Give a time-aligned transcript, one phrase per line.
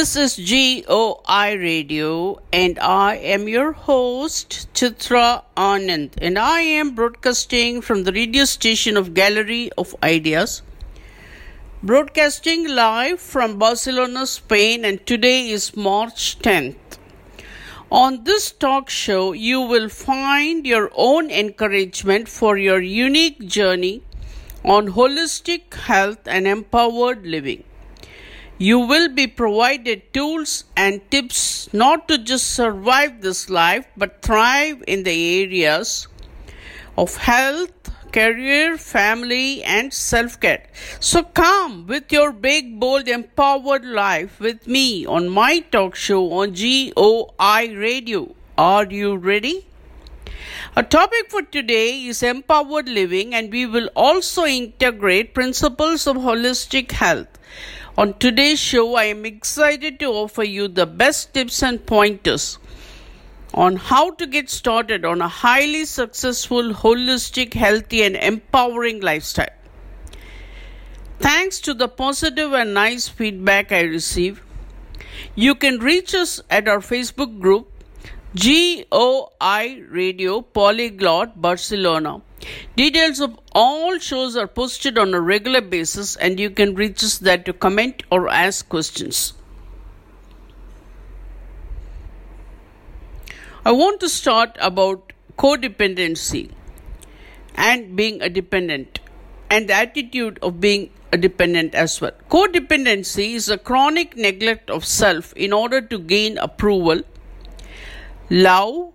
[0.00, 7.82] This is GOI Radio, and I am your host, Chitra Anand, and I am broadcasting
[7.82, 10.62] from the radio station of Gallery of Ideas.
[11.82, 16.96] Broadcasting live from Barcelona, Spain, and today is March 10th.
[17.92, 24.02] On this talk show, you will find your own encouragement for your unique journey
[24.64, 27.64] on holistic health and empowered living.
[28.62, 34.84] You will be provided tools and tips not to just survive this life but thrive
[34.86, 36.08] in the areas
[36.98, 37.72] of health,
[38.12, 40.66] career, family, and self care.
[41.00, 46.52] So come with your big, bold, empowered life with me on my talk show on
[46.52, 48.34] GOI Radio.
[48.58, 49.64] Are you ready?
[50.76, 56.92] Our topic for today is empowered living, and we will also integrate principles of holistic
[56.92, 57.38] health.
[57.98, 62.58] On today's show, I am excited to offer you the best tips and pointers
[63.52, 69.50] on how to get started on a highly successful, holistic, healthy, and empowering lifestyle.
[71.18, 74.40] Thanks to the positive and nice feedback I receive,
[75.34, 77.69] you can reach us at our Facebook group
[78.32, 82.22] GOI Radio Polyglot Barcelona.
[82.76, 87.18] Details of all shows are posted on a regular basis and you can reach us
[87.18, 89.32] there to comment or ask questions.
[93.64, 96.52] I want to start about codependency
[97.56, 99.00] and being a dependent
[99.50, 102.12] and the attitude of being a dependent as well.
[102.30, 107.02] Codependency is a chronic neglect of self in order to gain approval
[108.30, 108.92] love,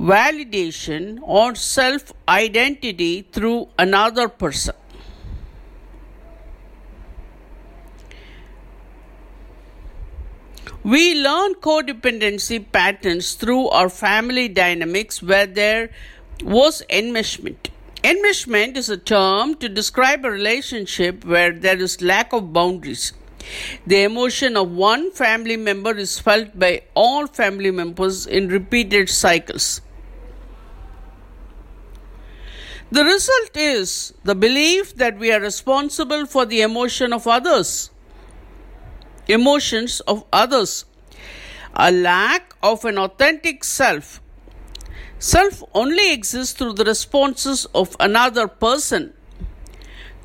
[0.00, 4.74] validation, or self identity through another person.
[10.84, 15.90] We learn codependency patterns through our family dynamics where there
[16.42, 17.68] was enmeshment.
[18.04, 23.12] Enmeshment is a term to describe a relationship where there is lack of boundaries.
[23.86, 29.80] The emotion of one family member is felt by all family members in repeated cycles.
[32.90, 37.90] The result is the belief that we are responsible for the emotion of others,
[39.26, 40.86] emotions of others,
[41.74, 44.22] a lack of an authentic self.
[45.18, 49.12] Self only exists through the responses of another person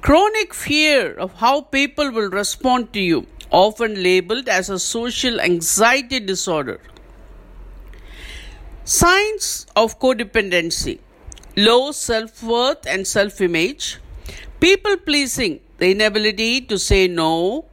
[0.04, 6.20] Chronic fear of how people will respond to you, often labeled as a social anxiety
[6.20, 6.82] disorder.
[8.84, 11.00] Signs of codependency
[11.56, 14.00] low self worth and self image,
[14.60, 17.64] people pleasing, the inability to say no,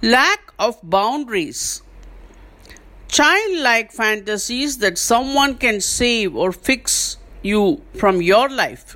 [0.00, 1.82] lack of boundaries,
[3.06, 8.89] childlike fantasies that someone can save or fix you from your life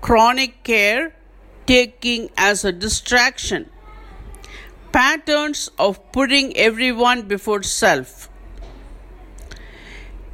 [0.00, 1.14] chronic care
[1.66, 3.70] taking as a distraction,
[4.92, 8.28] patterns of putting everyone before self,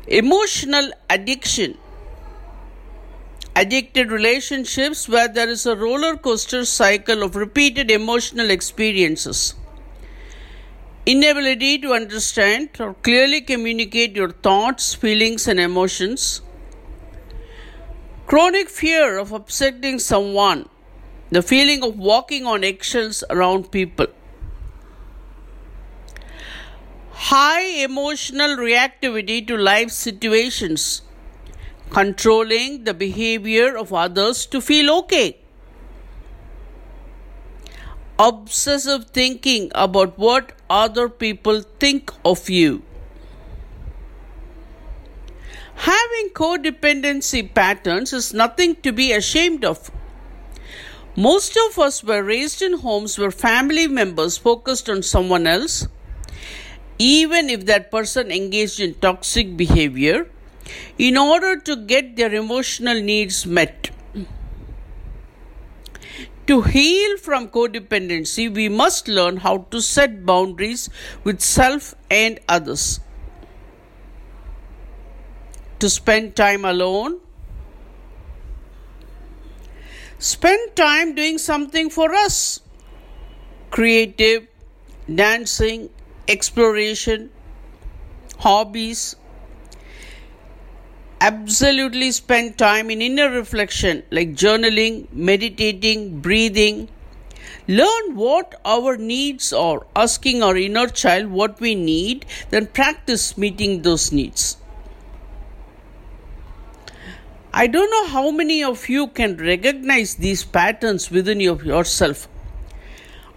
[0.07, 1.77] emotional addiction,
[3.55, 9.55] addicted relationships where there is a roller coaster cycle of repeated emotional experiences.
[11.05, 16.41] Inability to understand or clearly communicate your thoughts, feelings, and emotions
[18.27, 20.69] Chronic fear of upsetting someone,
[21.31, 24.09] the feeling of walking on eggshells around people.
[27.13, 31.03] High emotional reactivity to life situations,
[31.91, 35.39] controlling the behavior of others to feel okay.
[38.19, 42.83] Obsessive thinking about what other people think of you.
[45.77, 49.91] Having codependency patterns is nothing to be ashamed of.
[51.15, 55.87] Most of us were raised in homes where family members focused on someone else,
[56.99, 60.31] even if that person engaged in toxic behavior,
[60.99, 63.91] in order to get their emotional needs met.
[66.47, 70.89] To heal from codependency, we must learn how to set boundaries
[71.25, 73.01] with self and others
[75.79, 77.21] to spend time alone.
[80.19, 82.61] Spend time doing something for us
[83.71, 84.47] creative,
[85.15, 85.91] dancing,
[86.29, 87.31] exploration,
[88.39, 89.17] hobbies.
[91.21, 96.89] Absolutely spend time in inner reflection like journaling, meditating, breathing.
[97.69, 103.83] Learn what our needs are, asking our inner child what we need, then practice meeting
[103.83, 104.57] those needs.
[107.59, 112.29] I don't know how many of you can recognize these patterns within yourself.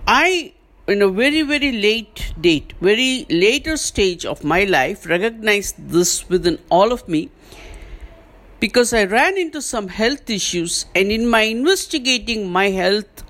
[0.05, 0.51] I,
[0.89, 6.59] in a very, very late date, very later stage of my life, recognized this within
[6.69, 7.29] all of me
[8.59, 13.23] because I ran into some health issues, and in my investigating my health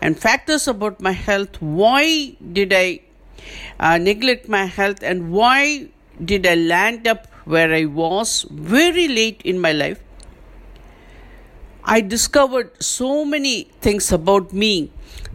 [0.00, 3.00] and factors about my health, why did I
[3.80, 5.88] uh, neglect my health and why
[6.24, 10.00] did I land up where I was very late in my life?
[11.84, 14.90] I discovered so many things about me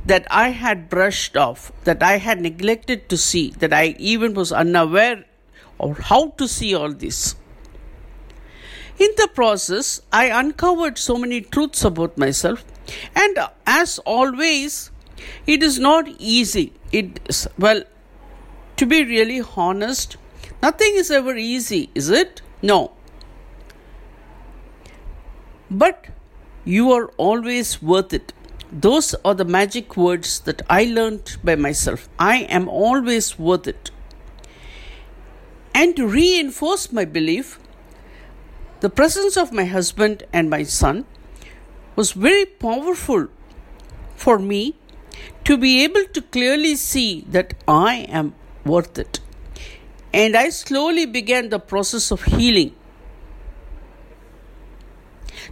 [0.05, 4.51] that I had brushed off, that I had neglected to see, that I even was
[4.51, 5.25] unaware
[5.79, 7.35] of how to see all this.
[8.97, 12.65] In the process, I uncovered so many truths about myself,
[13.15, 14.91] and as always,
[15.45, 16.73] it is not easy.
[16.91, 17.83] It is, well,
[18.77, 20.17] to be really honest,
[20.61, 22.41] nothing is ever easy, is it?
[22.61, 22.91] No.
[25.69, 26.07] But
[26.65, 28.33] you are always worth it.
[28.71, 32.07] Those are the magic words that I learned by myself.
[32.19, 33.91] I am always worth it.
[35.73, 37.59] And to reinforce my belief,
[38.81, 41.05] the presence of my husband and my son
[41.95, 43.27] was very powerful
[44.15, 44.75] for me
[45.45, 48.35] to be able to clearly see that I am
[48.65, 49.19] worth it.
[50.13, 52.75] And I slowly began the process of healing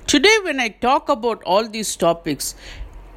[0.06, 2.56] Today, when I talk about all these topics,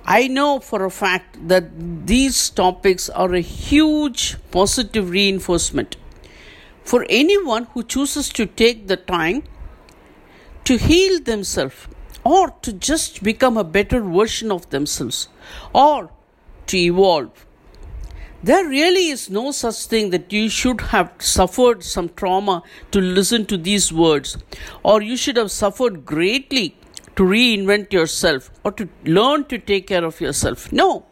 [0.04, 5.96] I know for a fact that these topics are a huge positive reinforcement
[6.82, 9.44] for anyone who chooses to take the time
[10.64, 11.86] to heal themselves
[12.24, 15.28] or to just become a better version of themselves
[15.72, 16.10] or
[16.66, 17.46] to evolve.
[18.42, 23.44] There really is no such thing that you should have suffered some trauma to listen
[23.46, 24.38] to these words,
[24.82, 26.74] or you should have suffered greatly
[27.16, 30.72] to reinvent yourself or to learn to take care of yourself.
[30.72, 31.04] No.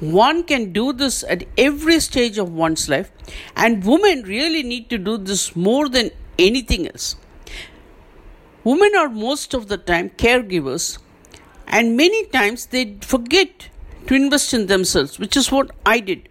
[0.00, 3.12] One can do this at every stage of one's life,
[3.56, 7.14] and women really need to do this more than anything else.
[8.64, 10.98] Women are most of the time caregivers,
[11.68, 13.68] and many times they forget
[14.06, 16.28] to invest in themselves, which is what I did.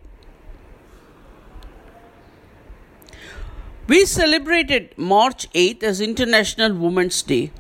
[3.88, 7.52] We celebrated March 8th as International Women's Day.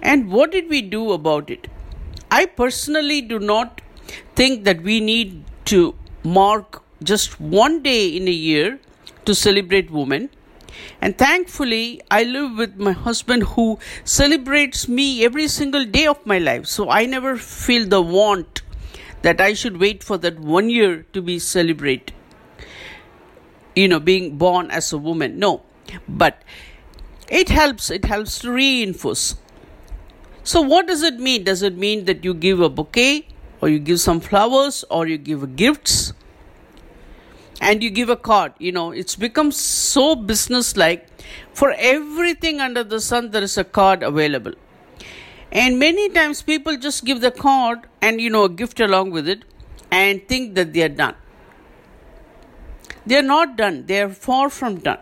[0.00, 1.68] And what did we do about it?
[2.30, 3.82] I personally do not
[4.34, 8.80] think that we need to mark just one day in a year
[9.26, 10.30] to celebrate women.
[11.00, 16.38] And thankfully, I live with my husband who celebrates me every single day of my
[16.38, 16.66] life.
[16.66, 18.62] So I never feel the want
[19.26, 22.12] that I should wait for that one year to be celebrated
[23.76, 25.38] you know being born as a woman.
[25.38, 25.62] No
[26.08, 26.42] but
[27.28, 29.36] it helps it helps to reinforce.
[30.42, 31.44] So what does it mean?
[31.44, 33.28] Does it mean that you give a bouquet
[33.60, 36.12] or you give some flowers or you give gifts
[37.60, 38.52] and you give a card?
[38.58, 41.06] You know it's become so business like
[41.52, 44.54] for everything under the sun there is a card available
[45.52, 49.28] and many times people just give the card and you know a gift along with
[49.28, 49.44] it
[49.90, 51.14] and think that they are done
[53.06, 54.98] they are not done, they are far from done.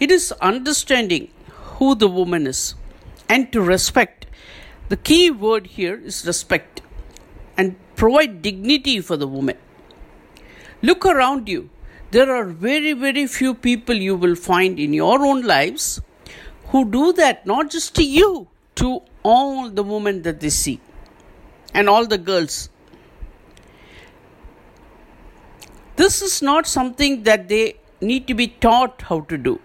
[0.00, 1.30] It is understanding
[1.76, 2.74] who the woman is
[3.28, 4.26] and to respect.
[4.88, 6.82] The key word here is respect
[7.56, 9.56] and provide dignity for the woman.
[10.82, 11.70] Look around you.
[12.10, 16.00] There are very, very few people you will find in your own lives
[16.68, 20.80] who do that, not just to you, to all the women that they see
[21.72, 22.68] and all the girls
[25.96, 29.60] This is not something that they need to be taught how to do.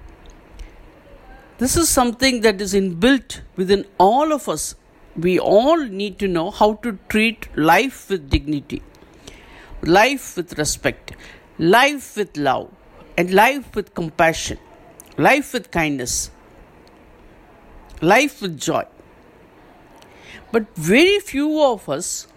[1.57, 4.75] This is something that is inbuilt within all of us.
[5.15, 8.83] We all need to know how to treat life with dignity,
[9.81, 11.13] life with respect,
[11.57, 12.71] life with love,
[13.17, 14.59] and life with compassion,
[15.17, 16.29] life with kindness,
[18.01, 18.85] life with joy.
[20.51, 22.27] But very few of us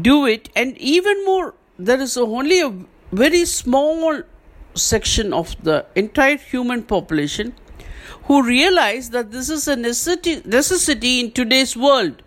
[0.00, 2.72] do it, and even more there is only a
[3.10, 4.22] very small
[4.74, 7.54] section of the entire human population
[8.24, 12.22] who realize that this is a necessity, necessity in today's world.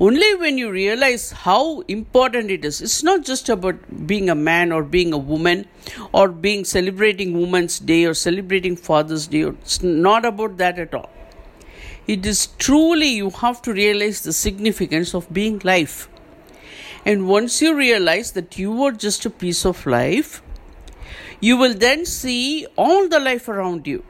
[0.00, 4.72] Only when you realize how important it is, it's not just about being a man
[4.72, 5.66] or being a woman
[6.12, 9.42] or being celebrating Women's Day or celebrating Father's Day.
[9.42, 11.10] It's not about that at all.
[12.06, 16.08] It is truly you have to realize the significance of being life.
[17.04, 20.42] And once you realize that you are just a piece of life,
[21.40, 24.04] you will then see all the life around you.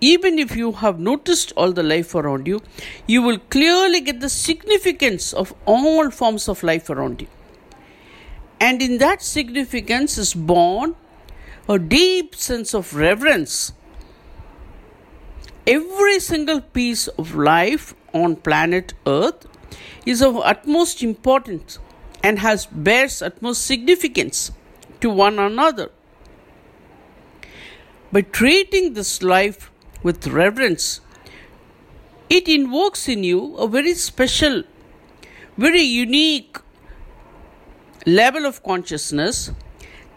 [0.00, 2.60] Even if you have noticed all the life around you,
[3.06, 7.28] you will clearly get the significance of all forms of life around you.
[8.60, 10.94] And in that significance is born
[11.68, 13.72] a deep sense of reverence.
[15.68, 19.46] Every single piece of life on planet Earth
[20.06, 21.78] is of utmost importance
[22.24, 24.50] and has bears utmost significance
[25.02, 25.90] to one another.
[28.10, 29.70] By treating this life
[30.02, 31.02] with reverence,
[32.30, 34.62] it invokes in you a very special,
[35.58, 36.56] very unique
[38.06, 39.50] level of consciousness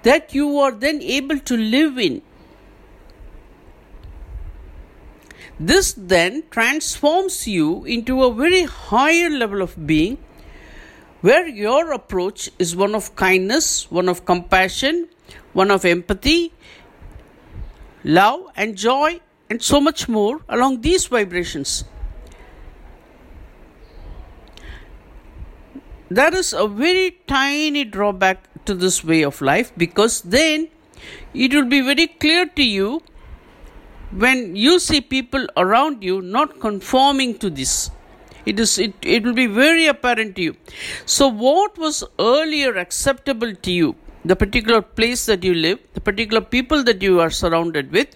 [0.03, 2.21] that you are then able to live in.
[5.61, 10.17] This then transforms you into a very higher level of being
[11.21, 15.07] where your approach is one of kindness, one of compassion,
[15.53, 16.51] one of empathy,
[18.03, 21.83] love, and joy, and so much more along these vibrations.
[26.09, 30.69] There is a very tiny drawback to this way of life because then
[31.35, 33.03] it will be very clear to you
[34.11, 37.91] when you see people around you not conforming to this
[38.45, 40.55] it is it, it will be very apparent to you.
[41.05, 46.41] So what was earlier acceptable to you the particular place that you live the particular
[46.41, 48.15] people that you are surrounded with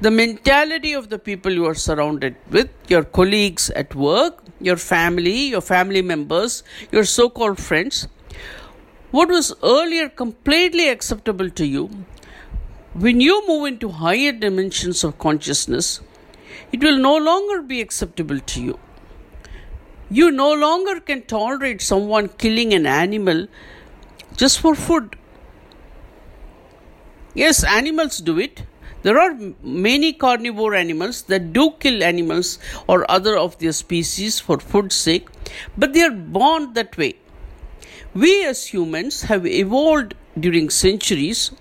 [0.00, 5.48] the mentality of the people you are surrounded with your colleagues at work your family
[5.54, 8.06] your family members your so called friends
[9.10, 11.88] what was earlier completely acceptable to you
[12.94, 16.00] when you move into higher dimensions of consciousness
[16.72, 18.78] it will no longer be acceptable to you.
[20.10, 23.46] You no longer can tolerate someone killing an animal
[24.36, 25.16] just for food.
[27.34, 28.62] Yes, animals do it.
[29.02, 34.58] There are many carnivore animals that do kill animals or other of their species for
[34.58, 35.28] food's sake,
[35.76, 37.14] but they are born that way.
[38.14, 41.52] We as humans have evolved during centuries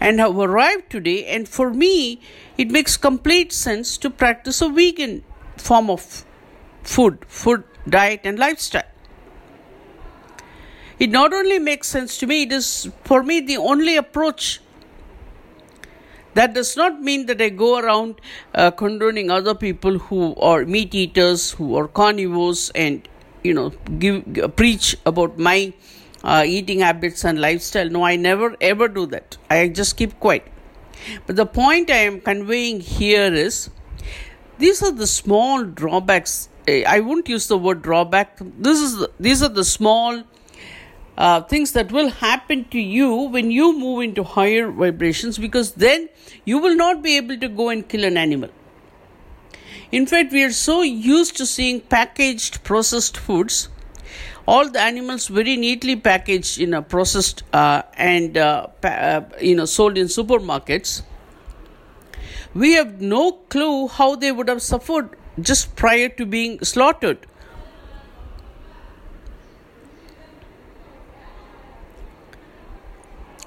[0.00, 2.20] and have arrived today, and for me,
[2.58, 5.24] it makes complete sense to practice a vegan
[5.56, 6.24] form of
[6.82, 8.84] food, food, diet, and lifestyle.
[10.98, 14.60] It not only makes sense to me, it is for me the only approach.
[16.34, 18.20] That does not mean that I go around
[18.54, 23.06] uh, condoning other people who are meat eaters, who are carnivores, and
[23.42, 25.72] you know, give, preach about my
[26.26, 27.88] uh, eating habits and lifestyle.
[27.88, 29.38] No, I never ever do that.
[29.48, 30.46] I just keep quiet.
[31.26, 33.70] But the point I am conveying here is
[34.58, 36.48] these are the small drawbacks.
[36.66, 38.38] Eh, I won't use the word drawback.
[38.40, 40.24] This is the, these are the small
[41.16, 46.08] uh, things that will happen to you when you move into higher vibrations because then
[46.44, 48.50] you will not be able to go and kill an animal.
[49.92, 53.68] In fact, we are so used to seeing packaged processed foods
[54.46, 59.54] all the animals very neatly packaged in a processed uh, and uh, pa- uh, you
[59.56, 61.02] know sold in supermarkets.
[62.54, 65.10] We have no clue how they would have suffered
[65.40, 67.26] just prior to being slaughtered.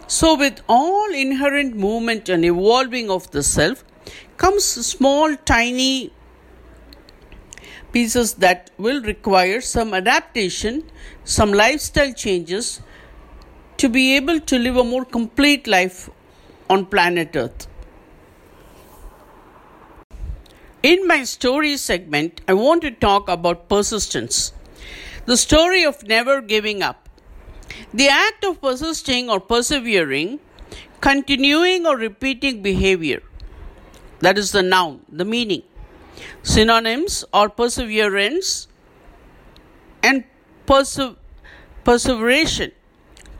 [0.08, 3.84] So with all inherent movement and evolving of the self
[4.38, 6.12] comes small tiny
[7.92, 10.84] pieces that will require some adaptation,
[11.24, 12.82] some lifestyle changes
[13.78, 16.10] to be able to live a more complete life
[16.70, 17.68] on planet Earth.
[20.84, 24.54] In my story segment, I want to talk about persistence,
[25.26, 27.10] the story of never giving up.
[27.94, 30.40] The act of persisting or persevering,
[31.02, 33.22] continuing or repeating behavior.
[34.20, 35.64] That is the noun, the meaning.
[36.44, 38.68] Synonyms are perseverance
[40.04, 40.24] and
[40.66, 41.16] perse-
[41.84, 42.72] perseveration.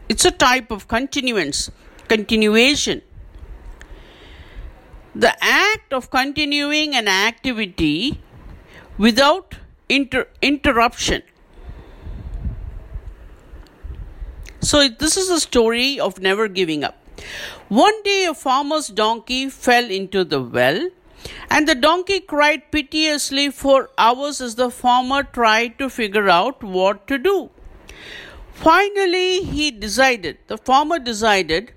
[0.08, 1.72] It's a type of continuance,
[2.08, 3.02] continuation.
[5.16, 8.22] The act of continuing an activity
[8.98, 9.56] without
[9.88, 11.24] inter- interruption.
[14.62, 16.98] So, this is a story of never giving up.
[17.70, 20.90] One day, a farmer's donkey fell into the well
[21.50, 27.08] and the donkey cried piteously for hours as the farmer tried to figure out what
[27.08, 27.50] to do.
[28.54, 31.72] Finally, he decided, the farmer decided,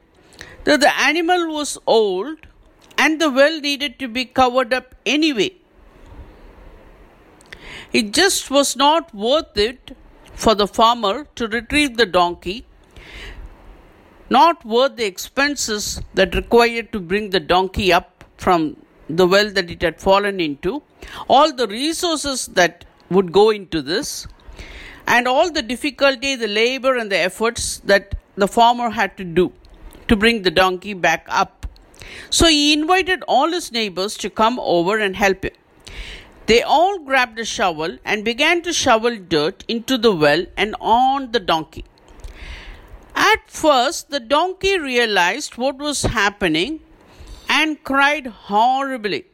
[0.65, 2.39] that the animal was old
[2.99, 5.51] and the well needed to be covered up anyway.
[7.93, 9.97] It just was not worth it
[10.35, 12.65] for the farmer to retrieve the donkey,
[14.31, 18.77] not worth the expenses that required to bring the donkey up from
[19.16, 20.83] the well that it had fallen into,
[21.28, 24.26] all the resources that would go into this,
[25.07, 29.52] and all the difficulty, the labor, and the efforts that the farmer had to do
[30.09, 31.66] to bring the donkey back up.
[32.31, 35.52] So he invited all his neighbors to come over and help him.
[36.47, 41.33] They all grabbed a shovel and began to shovel dirt into the well and on
[41.33, 41.85] the donkey.
[43.14, 46.81] At first, the donkey realized what was happening
[47.62, 49.25] and cried horribly.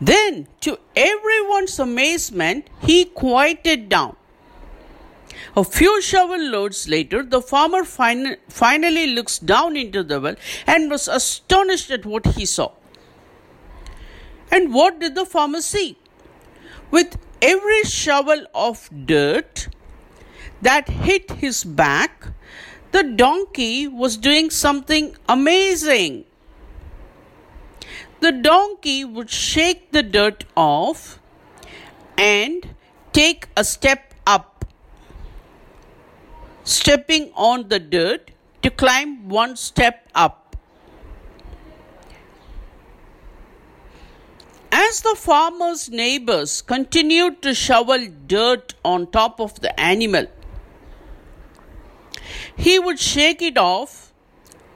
[0.00, 4.16] Then, to everyone's amazement, he quieted down.
[5.56, 10.90] A few shovel loads later, the farmer fin- finally looks down into the well and
[10.90, 12.72] was astonished at what he saw.
[14.50, 15.96] And what did the farmer see?
[16.90, 19.68] With every shovel of dirt
[20.60, 22.28] that hit his back,
[22.92, 26.24] the donkey was doing something amazing.
[28.20, 31.18] The donkey would shake the dirt off
[32.16, 32.74] and
[33.12, 34.64] take a step up,
[36.64, 38.30] stepping on the dirt
[38.62, 40.56] to climb one step up.
[44.72, 50.26] As the farmer's neighbors continued to shovel dirt on top of the animal,
[52.56, 54.12] he would shake it off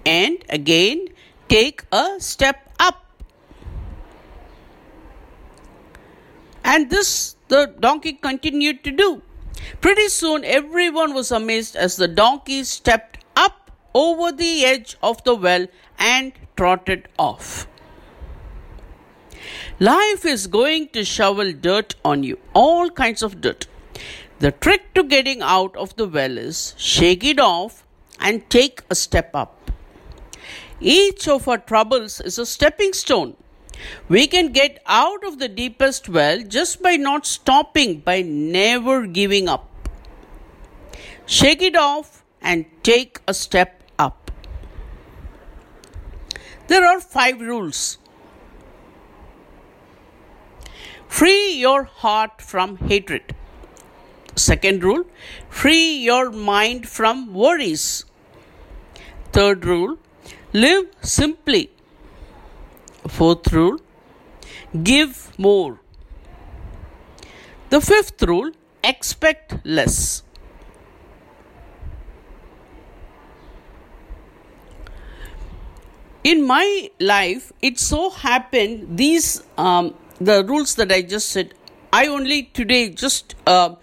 [0.05, 1.09] and again
[1.49, 3.05] take a step up.
[6.65, 9.23] And this the donkey continued to do.
[9.81, 15.35] Pretty soon, everyone was amazed as the donkey stepped up over the edge of the
[15.35, 15.67] well
[15.99, 17.67] and trotted off.
[19.81, 23.67] Life is going to shovel dirt on you, all kinds of dirt.
[24.41, 27.85] The trick to getting out of the well is shake it off
[28.19, 29.71] and take a step up.
[30.81, 33.37] Each of our troubles is a stepping stone.
[34.09, 39.47] We can get out of the deepest well just by not stopping, by never giving
[39.47, 39.69] up.
[41.27, 44.31] Shake it off and take a step up.
[46.69, 47.99] There are five rules
[51.09, 53.35] Free your heart from hatred.
[54.37, 55.05] Second rule,
[55.49, 58.05] free your mind from worries.
[59.33, 59.99] Third rule,
[60.53, 61.71] live simply.
[63.09, 63.79] Fourth rule,
[64.83, 65.81] give more.
[67.71, 68.51] The fifth rule,
[68.83, 70.23] expect less.
[76.23, 81.55] In my life, it so happened these um, the rules that I just said,
[81.93, 83.77] I only today, just uh,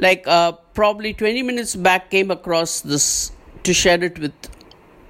[0.00, 3.32] like uh, probably 20 minutes back, came across this
[3.62, 4.32] to share it with,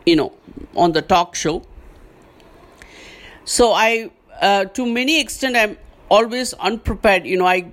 [0.05, 0.33] you know,
[0.77, 1.63] on the talk show.
[3.45, 5.79] So I, uh, to many extent, I'm
[6.11, 7.25] always unprepared.
[7.25, 7.71] You know, I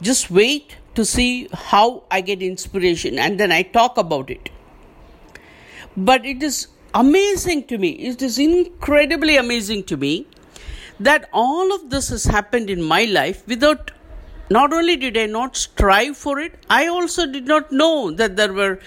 [0.00, 4.50] just wait to see how I get inspiration and then I talk about it.
[5.96, 7.90] But it is amazing to me.
[7.90, 10.26] It is incredibly amazing to me
[11.00, 13.90] that all of this has happened in my life without
[14.52, 18.52] not only did I not strive for it, I also did not know that there
[18.52, 18.80] were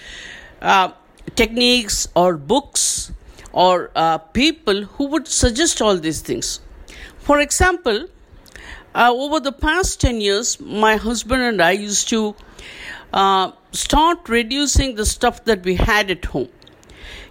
[0.62, 0.92] uh,
[1.34, 3.12] techniques or books
[3.52, 6.60] or uh, people who would suggest all these things.
[7.18, 8.06] For example,
[8.94, 12.34] uh, over the past 10 years, my husband and I used to
[13.12, 16.48] uh, start reducing the stuff that we had at home.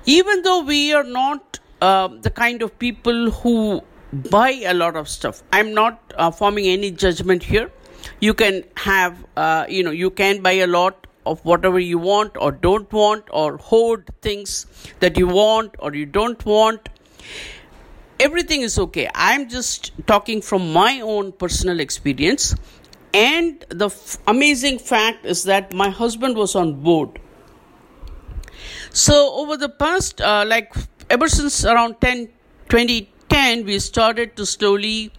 [0.06, 3.82] Even though we are not uh, the kind of people who
[4.16, 7.70] buy a lot of stuff i'm not uh, forming any judgment here
[8.20, 12.38] you can have uh, you know you can buy a lot of whatever you want
[12.38, 14.66] or don't want or hoard things
[15.00, 16.90] that you want or you don't want.
[18.20, 19.10] Everything is okay.
[19.14, 22.56] I'm just talking from my own personal experience.
[23.14, 27.20] And the f- amazing fact is that my husband was on board.
[28.92, 30.74] So over the past uh, like
[31.10, 32.30] ever since around 10
[32.70, 35.12] 20 10 we started to slowly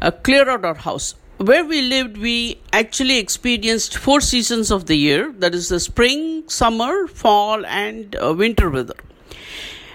[0.00, 4.96] uh, clear out our house where we lived we actually experienced four seasons of the
[4.96, 5.32] year.
[5.32, 8.96] That is the spring summer fall and uh, winter weather.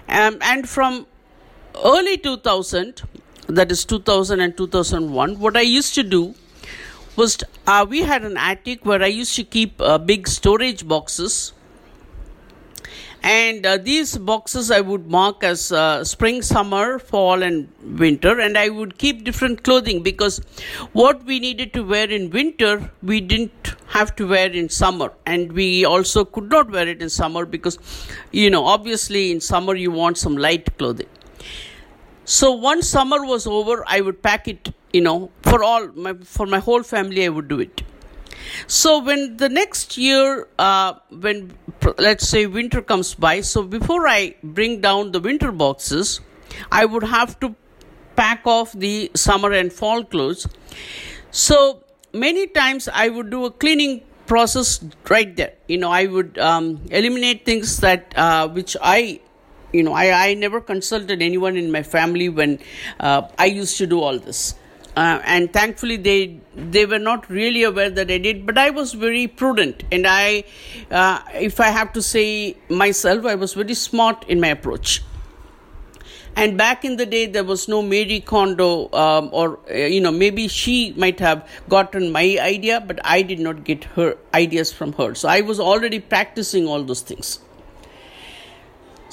[0.08, 1.06] Um, and from
[1.84, 3.02] early 2000
[3.48, 6.36] that is 2000 and 2001 what i used to do
[7.16, 11.52] was uh, we had an attic where i used to keep uh, big storage boxes
[13.24, 18.58] and uh, these boxes I would mark as uh, spring, summer, fall, and winter, and
[18.58, 20.40] I would keep different clothing because
[20.92, 25.54] what we needed to wear in winter we didn't have to wear in summer, and
[25.54, 27.80] we also could not wear it in summer because,
[28.32, 31.08] you know, obviously in summer you want some light clothing.
[32.26, 36.46] So once summer was over, I would pack it, you know, for all my for
[36.46, 37.26] my whole family.
[37.26, 37.84] I would do it.
[38.68, 41.54] So when the next year, uh, when
[41.98, 46.22] let's say winter comes by, so before I bring down the winter boxes,
[46.72, 47.56] I would have to
[48.16, 50.48] pack off the summer and fall clothes.
[51.32, 55.54] So many times I would do a cleaning process right there.
[55.68, 59.20] You know, I would um, eliminate things that uh, which I
[59.74, 62.60] you know I, I never consulted anyone in my family when
[63.00, 64.56] uh, i used to do all this
[64.96, 68.46] uh, and thankfully they they were not really aware that I did.
[68.46, 70.44] But I was very prudent, and I,
[70.92, 75.02] uh, if I have to say myself, I was very smart in my approach.
[76.36, 80.12] And back in the day, there was no Marie Kondo, um, or uh, you know,
[80.12, 84.94] maybe she might have gotten my idea, but I did not get her ideas from
[84.94, 85.14] her.
[85.14, 87.40] So I was already practicing all those things.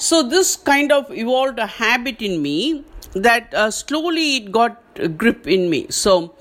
[0.01, 2.83] So this kind of evolved a habit in me
[3.13, 5.85] that uh, slowly it got a grip in me.
[5.89, 6.33] So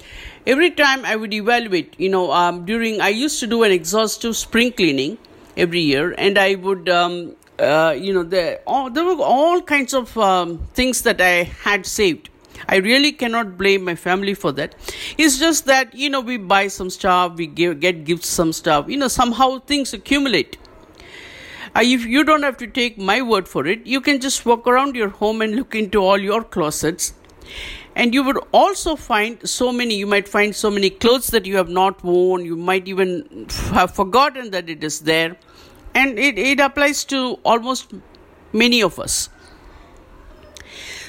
[0.46, 4.34] every time I would evaluate, you know, um, during I used to do an exhaustive
[4.34, 5.18] spring cleaning
[5.58, 6.88] every year, and I would.
[6.88, 11.42] Um, uh, you know, there, all, there were all kinds of um, things that I
[11.42, 12.30] had saved.
[12.66, 14.74] I really cannot blame my family for that.
[15.18, 18.88] It's just that, you know, we buy some stuff, we give, get gifts some stuff,
[18.88, 20.56] you know, somehow things accumulate.
[21.76, 24.96] If you don't have to take my word for it, you can just walk around
[24.96, 27.14] your home and look into all your closets.
[27.94, 31.56] And you would also find so many, you might find so many clothes that you
[31.56, 32.44] have not worn.
[32.44, 35.36] You might even have forgotten that it is there.
[35.94, 37.92] And it, it applies to almost
[38.52, 39.28] many of us.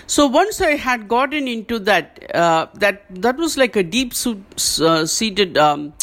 [0.07, 5.05] So once I had gotten into that, uh, that that was like a deep uh,
[5.05, 5.93] seated um,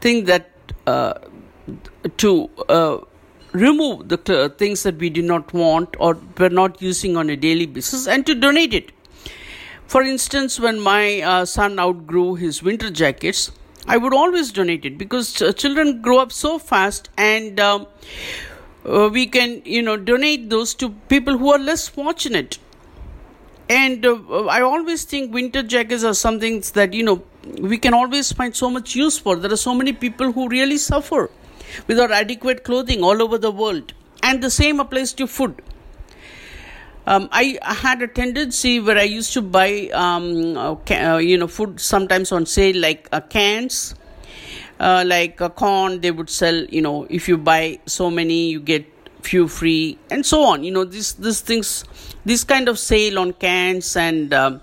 [0.00, 0.50] thing that
[0.86, 1.14] uh,
[2.16, 2.98] to uh,
[3.52, 7.66] remove the things that we do not want or we're not using on a daily
[7.66, 8.92] basis and to donate it.
[9.86, 13.50] For instance, when my uh, son outgrew his winter jackets,
[13.86, 17.86] I would always donate it because uh, children grow up so fast and um,
[18.84, 22.58] uh, we can, you know, donate those to people who are less fortunate.
[23.70, 27.22] And uh, I always think winter jackets are something that, you know,
[27.58, 29.36] we can always find so much use for.
[29.36, 31.30] There are so many people who really suffer
[31.86, 33.92] without adequate clothing all over the world.
[34.22, 35.62] And the same applies to food.
[37.06, 41.80] Um, I had a tendency where I used to buy, um, uh, you know, food
[41.80, 43.94] sometimes on sale, like uh, cans,
[44.78, 46.02] uh, like uh, corn.
[46.02, 48.84] They would sell, you know, if you buy so many, you get
[49.22, 50.64] few free, and so on.
[50.64, 51.84] You know, these these things,
[52.26, 54.60] this kind of sale on cans and um,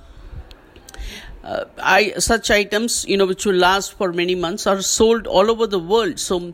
[1.46, 5.52] uh, I, such items, you know, which will last for many months, are sold all
[5.52, 6.20] over the world.
[6.20, 6.54] So,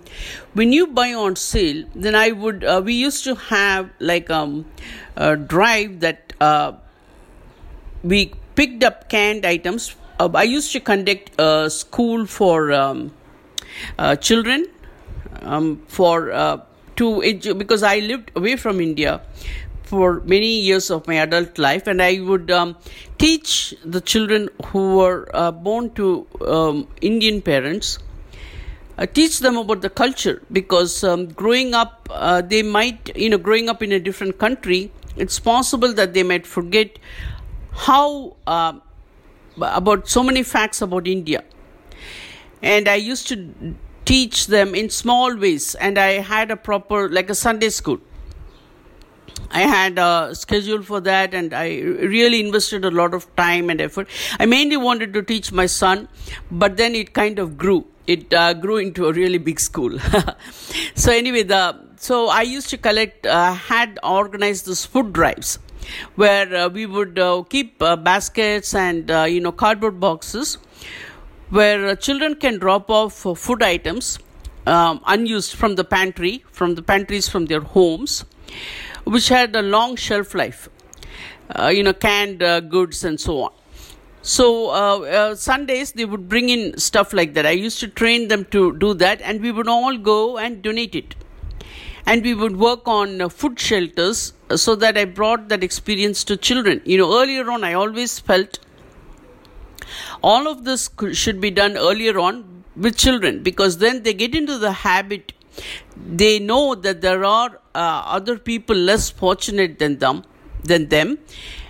[0.54, 2.64] when you buy on sale, then I would.
[2.64, 4.66] Uh, we used to have like um,
[5.16, 6.74] a drive that uh,
[8.04, 9.96] we picked up canned items.
[10.20, 13.14] Uh, I used to conduct a school for um,
[13.98, 14.68] uh, children
[15.42, 16.62] um, for uh,
[16.98, 17.22] to
[17.54, 19.22] because I lived away from India
[19.92, 22.78] for many years of my adult life, and I would um,
[23.18, 28.00] teach the children who were uh, born to um, Indian parents.
[28.98, 33.38] Uh, teach them about the culture because um, growing up, uh, they might, you know,
[33.38, 36.98] growing up in a different country, it's possible that they might forget
[37.72, 38.74] how uh,
[39.62, 41.44] about so many facts about India.
[42.62, 43.76] And I used to
[44.06, 48.00] teach them in small ways, and I had a proper, like a Sunday school
[49.52, 53.82] I had a schedule for that and I really invested a lot of time and
[53.82, 54.08] effort.
[54.40, 56.08] I mainly wanted to teach my son,
[56.50, 57.86] but then it kind of grew.
[58.08, 60.00] It uh, grew into a really big school.
[60.96, 65.60] so anyway, the so I used to collect, uh, had organized those food drives
[66.16, 70.58] where uh, we would uh, keep uh, baskets and uh, you know cardboard boxes
[71.50, 74.18] where children can drop off food items
[74.66, 78.26] um, unused from the pantry, from the pantries from their homes
[79.06, 80.70] which had a long shelf life,
[81.56, 83.52] uh, you know, canned uh, goods and so on.
[84.22, 87.46] So uh, uh, Sundays they would bring in stuff like that.
[87.46, 90.96] I used to train them to do that, and we would all go and donate
[90.96, 91.16] it.
[92.06, 96.24] And we would work on uh, food shelters uh, so that I brought that experience
[96.26, 96.82] to children.
[96.86, 98.60] You know, earlier on, I always felt
[100.24, 104.58] all of this should be done earlier on with children because then they get into
[104.58, 105.34] the habit
[105.96, 110.24] they know that there are uh, other people less fortunate than them
[110.64, 111.18] than them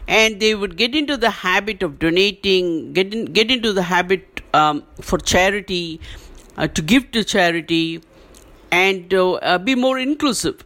[0.07, 4.41] and they would get into the habit of donating get in, get into the habit
[4.53, 5.99] um, for charity
[6.57, 8.01] uh, to give to charity
[8.71, 10.63] and uh, be more inclusive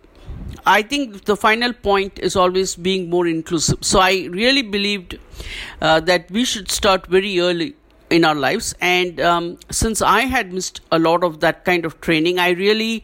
[0.66, 3.80] I think the final point is always being more inclusive.
[3.82, 5.20] So I really believed
[5.82, 7.76] uh, that we should start very early
[8.10, 8.76] in our lives.
[8.82, 13.04] And um, since I had missed a lot of that kind of training, I really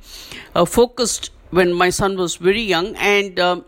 [0.55, 2.95] uh, focused when my son was very young.
[2.95, 3.65] And um,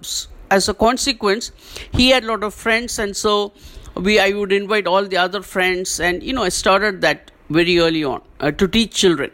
[0.51, 1.51] as a consequence,
[1.91, 2.99] he had a lot of friends.
[2.99, 3.53] And so
[3.95, 5.99] we, I would invite all the other friends.
[5.99, 9.31] And, you know, I started that very early on uh, to teach children.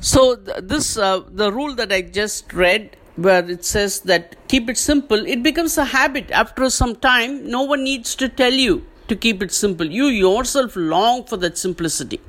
[0.00, 4.70] So th- this uh, the rule that I just read where it says that keep
[4.70, 8.86] it simple it becomes a habit after some time no one needs to tell you
[9.08, 9.86] to keep it simple.
[9.86, 12.20] You yourself long for that simplicity.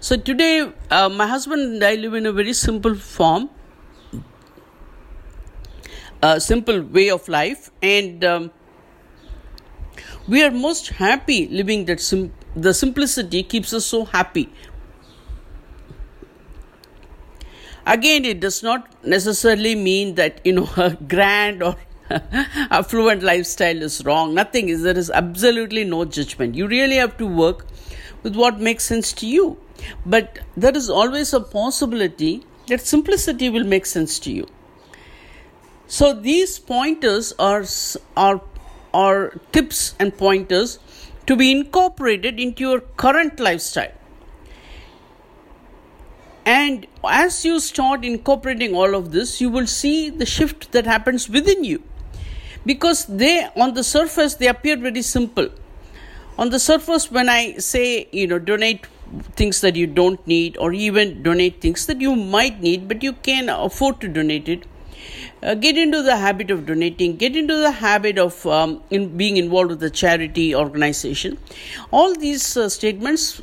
[0.00, 3.50] So today uh, my husband and I live in a very simple form
[6.22, 8.50] a simple way of life and um,
[10.28, 14.52] we are most happy living that sim- the simplicity keeps us so happy.
[17.86, 21.76] Again, it does not necessarily mean that you know a grand or
[22.70, 24.34] affluent lifestyle is wrong.
[24.34, 24.82] Nothing is.
[24.82, 26.54] There is absolutely no judgment.
[26.54, 27.66] You really have to work
[28.22, 29.58] with what makes sense to you.
[30.04, 34.46] But there is always a possibility that simplicity will make sense to you.
[35.86, 37.64] So these pointers are
[38.16, 38.40] are
[38.94, 40.78] are tips and pointers
[41.26, 43.92] to be incorporated into your current lifestyle.
[46.44, 51.28] And as you start incorporating all of this, you will see the shift that happens
[51.28, 51.82] within you.
[52.66, 55.48] Because they, on the surface, they appear very simple.
[56.38, 58.86] On the surface, when I say, you know, donate
[59.36, 63.12] things that you don't need, or even donate things that you might need, but you
[63.12, 64.66] can afford to donate it,
[65.42, 69.38] uh, get into the habit of donating get into the habit of um, in being
[69.38, 71.38] involved with the charity organization
[71.90, 73.40] all these uh, statements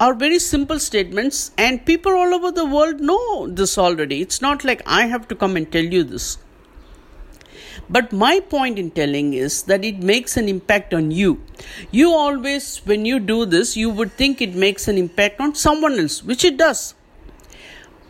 [0.00, 4.20] are very simple statements, and people all over the world know this already.
[4.20, 6.38] It's not like I have to come and tell you this.
[7.90, 11.42] But my point in telling is that it makes an impact on you.
[11.90, 15.98] You always, when you do this, you would think it makes an impact on someone
[15.98, 16.94] else, which it does.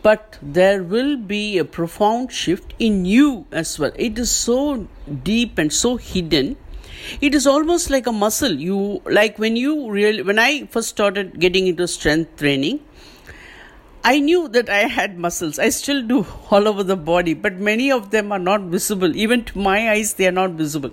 [0.01, 3.91] But there will be a profound shift in you as well.
[3.95, 4.87] It is so
[5.23, 6.57] deep and so hidden
[7.21, 11.39] it is almost like a muscle you like when you really when i first started
[11.39, 12.79] getting into strength training
[14.03, 15.59] i knew that i had muscles.
[15.59, 19.15] I still do all over the body but many of them are not visible.
[19.15, 20.91] Even to my eyes they are not visible.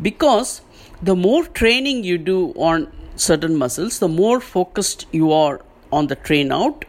[0.00, 0.60] Because
[1.02, 6.16] the more training you do on certain muscles the more focused you are on the
[6.16, 6.84] train out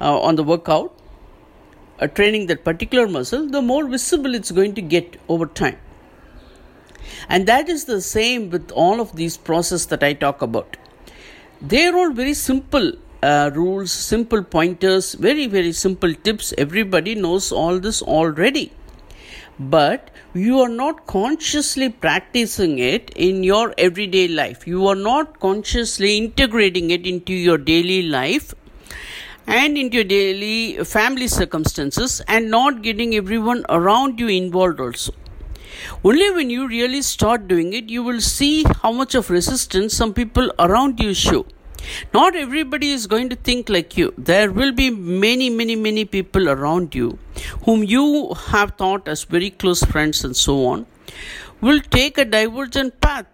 [0.00, 0.92] uh, on the workout
[2.00, 5.78] uh, training that particular muscle the more visible it's going to get over time.
[7.28, 10.76] And that is the same with all of these processes that I talk about.
[11.60, 12.92] They're all very simple
[13.24, 16.52] uh, rules, simple pointers, very, very simple tips.
[16.58, 18.72] Everybody knows all this already.
[19.58, 24.66] But you are not consciously practicing it in your everyday life.
[24.66, 28.52] You are not consciously integrating it into your daily life
[29.46, 35.14] and into your daily family circumstances and not getting everyone around you involved also.
[36.02, 40.14] Only when you really start doing it, you will see how much of resistance some
[40.14, 41.46] people around you show.
[42.12, 44.12] Not everybody is going to think like you.
[44.16, 47.18] There will be many, many, many people around you
[47.64, 50.86] whom you have thought as very close friends and so on
[51.60, 53.26] will take a divergent path.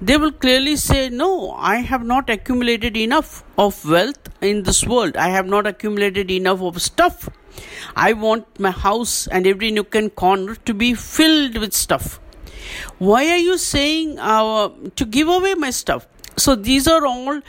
[0.00, 5.16] They will clearly say, No, I have not accumulated enough of wealth in this world.
[5.16, 7.28] I have not accumulated enough of stuff
[7.96, 12.20] I want my house and every nook and corner to be filled with stuff.
[12.98, 16.06] Why are you saying uh, to give away my stuff?
[16.36, 17.40] So these are all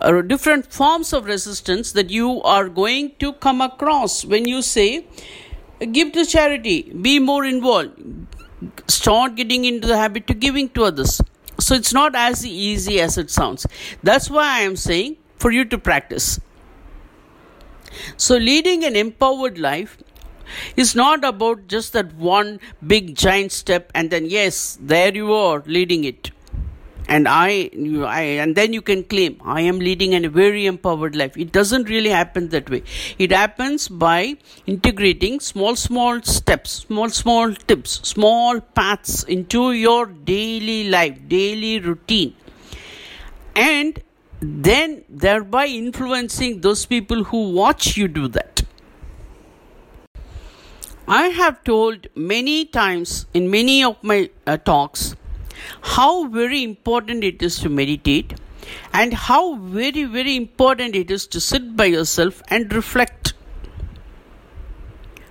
[0.00, 5.06] uh, different forms of resistance that you are going to come across when you say,
[5.92, 7.98] give to charity, be more involved,
[8.88, 11.20] start getting into the habit to giving to others.
[11.60, 13.66] So it's not as easy as it sounds.
[14.02, 16.40] That's why I am saying for you to practice.
[18.16, 19.98] So, leading an empowered life
[20.76, 25.62] is not about just that one big giant step and then, yes, there you are
[25.66, 26.30] leading it.
[27.08, 27.70] And I,
[28.04, 31.38] I, and then you can claim I am leading a very empowered life.
[31.38, 32.82] It doesn't really happen that way.
[33.18, 40.90] It happens by integrating small, small steps, small, small tips, small paths into your daily
[40.90, 42.34] life, daily routine,
[43.56, 44.02] and
[44.40, 48.62] then thereby influencing those people who watch you do that.
[51.08, 55.16] I have told many times in many of my uh, talks
[55.80, 58.34] how very important it is to meditate
[58.92, 63.34] and how very, very important it is to sit by yourself and reflect.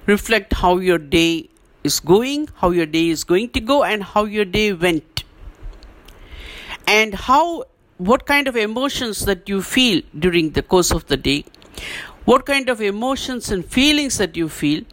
[0.06, 1.50] Reflect how your day
[1.84, 5.24] is going, how your day is going to go, and how your day went.
[6.88, 7.66] And how,
[7.98, 11.46] what kind of emotions that you feel during the course of the day,
[12.26, 14.84] what kind of emotions and feelings that you feel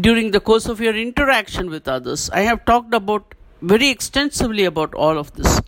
[0.00, 2.28] during the course of your interaction with others.
[2.30, 3.34] I have talked about
[3.72, 5.60] very extensively about all of this.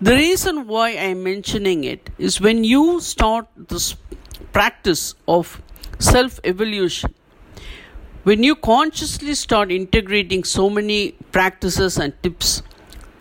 [0.00, 3.94] The reason why I'm mentioning it is when you start this
[4.52, 5.60] practice of
[5.98, 7.14] self evolution,
[8.24, 12.62] when you consciously start integrating so many practices and tips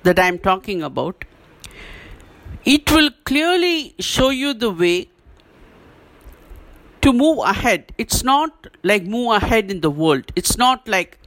[0.03, 1.25] that I'm talking about,
[2.65, 5.09] it will clearly show you the way
[7.01, 7.93] to move ahead.
[7.97, 10.31] It's not like move ahead in the world.
[10.35, 11.17] It's not like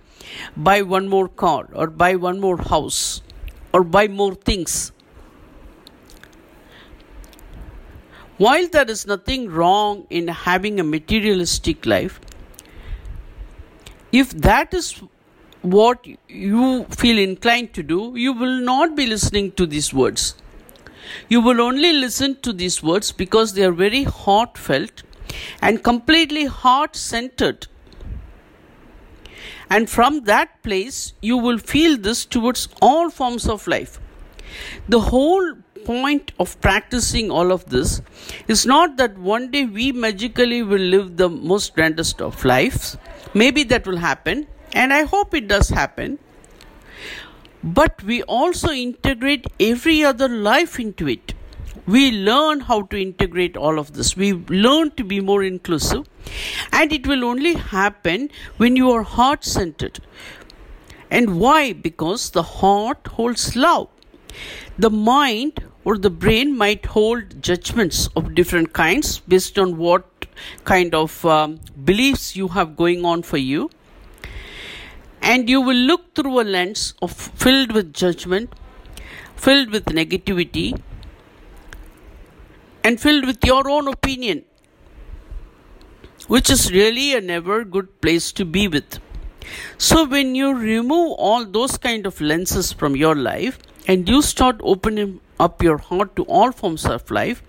[0.57, 3.23] buy one more car or buy one more house
[3.73, 4.93] or buy more things.
[8.37, 12.21] While there is nothing wrong in having a materialistic life,
[14.11, 15.03] if that is
[15.63, 20.35] what you feel inclined to do, you will not be listening to these words.
[21.29, 25.03] You will only listen to these words because they are very heartfelt
[25.63, 27.67] and completely heart centered.
[29.71, 34.01] And from that place, you will feel this towards all forms of life.
[34.89, 38.01] The whole point of practicing all of this
[38.49, 42.97] is not that one day we magically will live the most grandest of lives.
[43.35, 46.19] Maybe that will happen, and I hope it does happen.
[47.63, 51.35] But we also integrate every other life into it
[51.87, 54.17] we learn how to integrate all of this.
[54.17, 56.09] We learn to be more inclusive,
[56.73, 60.01] and it will only happen when you are heart centered.
[61.11, 61.73] And why?
[61.73, 63.89] Because the heart holds love.
[64.79, 70.05] The mind or the brain might hold judgments of different kinds based on what
[70.65, 73.71] kind of um, beliefs you have going on for you.
[75.23, 78.53] And you will look through a lens of filled with judgment,
[79.37, 80.81] filled with negativity,
[82.85, 84.45] and filled with your own opinion,
[86.29, 89.01] which is really a never good place to be with.
[89.79, 94.61] So, when you remove all those kind of lenses from your life and you start
[94.63, 97.43] opening up your heart to all forms of life,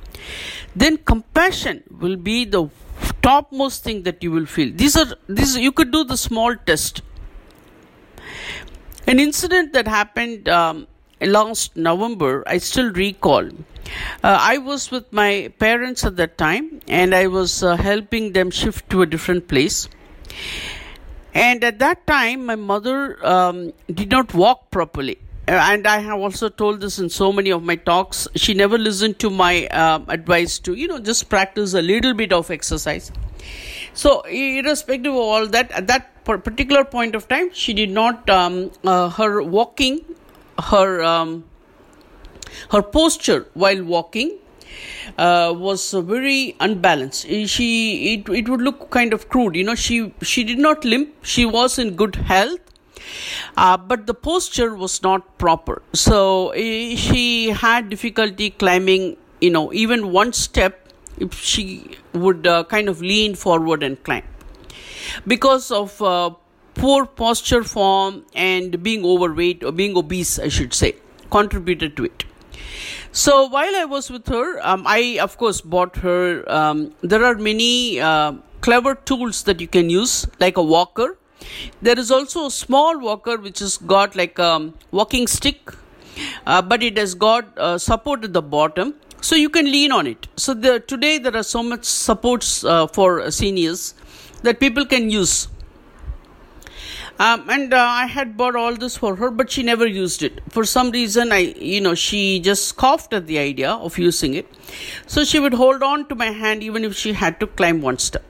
[0.75, 2.69] then compassion will be the
[3.21, 4.71] topmost thing that you will feel.
[4.73, 7.01] These are these you could do the small test.
[9.07, 10.87] An incident that happened um,
[11.21, 13.49] last November, I still recall.
[14.23, 18.51] Uh, I was with my parents at that time and I was uh, helping them
[18.51, 19.87] shift to a different place.
[21.33, 25.17] And at that time, my mother um, did not walk properly.
[25.47, 28.27] Uh, and I have also told this in so many of my talks.
[28.35, 32.33] She never listened to my um, advice to, you know, just practice a little bit
[32.33, 33.11] of exercise.
[33.93, 38.71] So, irrespective of all that, at that particular point of time, she did not, um,
[38.83, 40.03] uh, her walking,
[40.59, 41.43] her um,
[42.71, 44.37] her posture while walking
[45.17, 47.27] uh, was very unbalanced.
[47.47, 49.55] She it, it would look kind of crude.
[49.55, 51.13] You know, she she did not limp.
[51.21, 52.59] She was in good health.
[53.55, 55.81] Uh, but the posture was not proper.
[55.93, 62.63] So uh, she had difficulty climbing, you know, even one step if she would uh,
[62.65, 64.23] kind of lean forward and climb.
[65.27, 66.31] Because of uh,
[66.73, 70.95] poor posture form and being overweight or being obese, I should say,
[71.29, 72.25] contributed to it.
[73.12, 76.43] So while I was with her, um, I of course bought her.
[76.51, 81.18] Um, there are many uh, clever tools that you can use, like a walker.
[81.82, 85.72] There is also a small walker which has got like a walking stick,
[86.45, 90.08] uh, but it has got uh, support at the bottom, so you can lean on
[90.08, 90.28] it.
[90.36, 93.93] So the, today there are so much supports uh, for seniors
[94.43, 95.47] that people can use
[97.20, 100.41] um, and uh, I had bought all this for her, but she never used it.
[100.49, 104.47] For some reason, I, you know, she just scoffed at the idea of using it.
[105.07, 107.99] So she would hold on to my hand even if she had to climb one
[107.99, 108.24] step.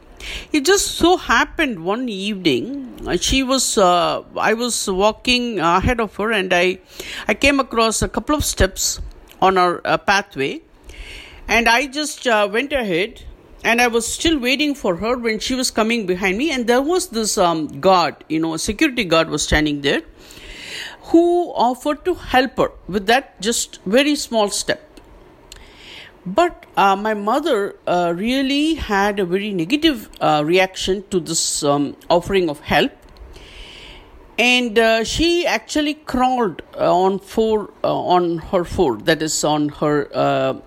[0.52, 6.16] It just so happened one evening, uh, she was, uh, I was walking ahead of
[6.16, 6.80] her, and I,
[7.28, 9.00] I came across a couple of steps
[9.42, 10.62] on our uh, pathway,
[11.48, 13.24] and I just uh, went ahead
[13.66, 16.82] and I was still waiting for her when she was coming behind me, and there
[16.82, 20.04] was this um, guard, you know, a security guard was standing there,
[21.10, 24.82] who offered to help her with that just very small step.
[26.28, 31.96] But uh, my mother uh, really had a very negative uh, reaction to this um,
[32.10, 32.92] offering of help.
[34.38, 39.70] And uh, she actually crawled uh, on four uh, on her foot, that is on
[39.70, 40.62] her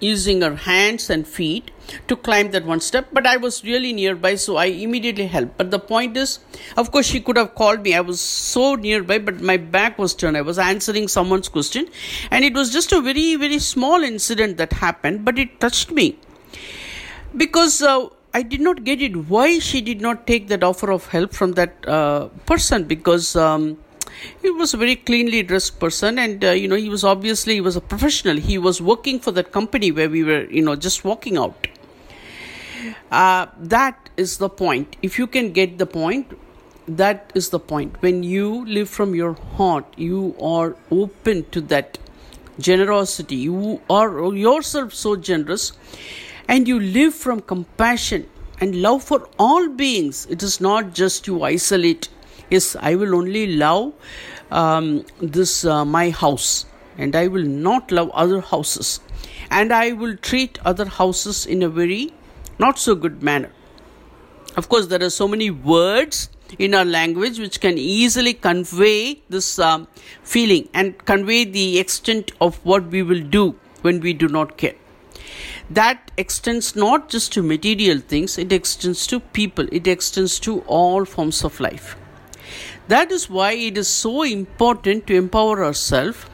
[0.00, 1.70] using her hands and feet
[2.08, 5.56] to climb that one step but i was really nearby so i immediately helped.
[5.58, 6.38] But the point is
[6.76, 7.94] of course she could have called me.
[7.94, 10.36] I was so nearby but my back was turned.
[10.36, 11.88] I was answering someone's question
[12.30, 16.18] and it was just a very very small incident that happened but it touched me.
[17.36, 21.06] Because uh, I did not get it why she did not take that offer of
[21.06, 23.78] help from that uh, person because um,
[24.42, 27.60] he was a very cleanly dressed person and uh, you know he was obviously he
[27.60, 28.36] was a professional.
[28.36, 31.68] He was working for that company where we were you know just walking out.
[33.10, 34.96] Uh, that is the point.
[35.02, 36.38] If you can get the point
[36.86, 37.96] that is the point.
[38.02, 41.98] When you live from your heart you are open to that
[42.58, 43.36] generosity.
[43.36, 45.72] You are yourself so generous
[46.48, 48.28] and you live from compassion
[48.60, 50.26] and love for all beings.
[50.30, 52.08] It is not just you isolate
[52.54, 53.92] yes i will only love
[54.50, 55.04] um,
[55.36, 56.66] this uh, my house
[56.98, 59.00] and i will not love other houses
[59.50, 62.04] and i will treat other houses in a very
[62.58, 63.50] not so good manner.
[64.56, 69.58] Of course there are so many words in our language which can easily convey this
[69.58, 69.88] um,
[70.22, 74.74] feeling and convey the extent of what we will do when we do not care.
[75.68, 81.04] That extends not just to material things it extends to people it extends to all
[81.04, 81.96] forms of life
[82.88, 86.26] that is why it is so important to empower ourselves.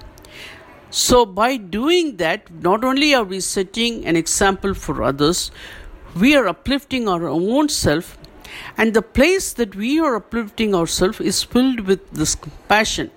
[0.91, 5.53] So, by doing that, not only are we setting an example for others,
[6.19, 8.19] we are uplifting our own self,
[8.77, 13.13] and the place that we are uplifting ourselves is filled with this compassion,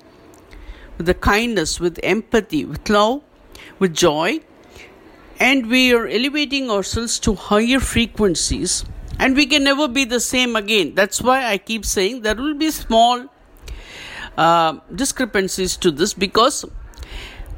[0.98, 3.24] with the kindness, with empathy, with love,
[3.80, 4.42] with joy,
[5.40, 8.86] and we are elevating ourselves to higher frequencies
[9.20, 10.96] and we can never be the same again.
[10.96, 13.26] That's why I keep saying there will be small
[14.38, 16.66] uh, discrepancies to this because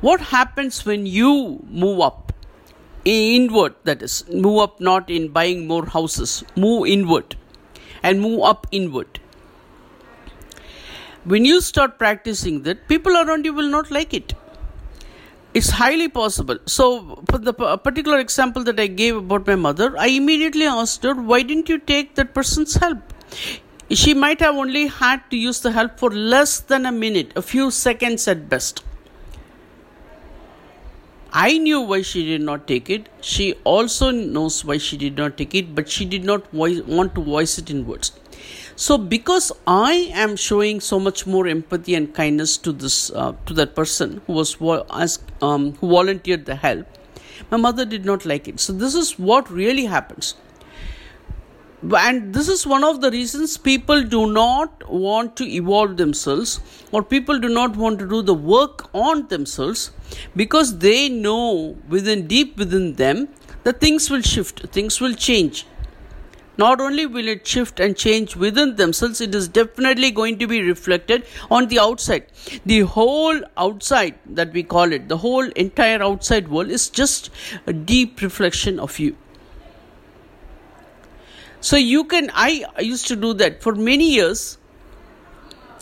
[0.01, 2.33] what happens when you move up
[3.05, 7.35] inward, that is, move up not in buying more houses, move inward
[8.03, 9.19] and move up inward.
[11.23, 14.33] When you start practicing that, people around you will not like it
[15.55, 16.57] it's highly possible.
[16.65, 21.13] So, for the particular example that I gave about my mother, I immediately asked her,
[21.15, 23.13] Why didn't you take that person's help?
[23.89, 27.41] She might have only had to use the help for less than a minute, a
[27.41, 28.83] few seconds at best.
[31.31, 33.07] I knew why she did not take it.
[33.21, 37.15] She also knows why she did not take it, but she did not voice, want
[37.15, 38.11] to voice it in words.
[38.77, 43.53] So, because I am showing so much more empathy and kindness to this uh, to
[43.53, 44.57] that person who was
[44.89, 46.85] asked, um, who volunteered the help,
[47.51, 48.59] my mother did not like it.
[48.59, 50.35] So, this is what really happens.
[51.97, 56.59] And this is one of the reasons people do not want to evolve themselves
[56.91, 59.91] or people do not want to do the work on themselves
[60.35, 63.29] because they know within deep within them
[63.63, 65.65] that things will shift, things will change
[66.57, 70.61] not only will it shift and change within themselves, it is definitely going to be
[70.61, 72.25] reflected on the outside.
[72.65, 77.29] The whole outside that we call it, the whole entire outside world is just
[77.67, 79.15] a deep reflection of you.
[81.61, 84.57] So you can, I used to do that for many years.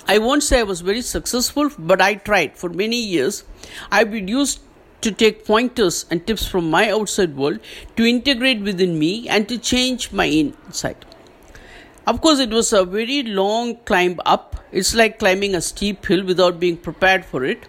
[0.07, 3.43] I won't say I was very successful, but I tried for many years.
[3.91, 4.59] I would use
[5.03, 7.59] to take pointers and tips from my outside world
[7.95, 11.05] to integrate within me and to change my inside.
[12.05, 14.57] Of course, it was a very long climb up.
[14.71, 17.67] It's like climbing a steep hill without being prepared for it.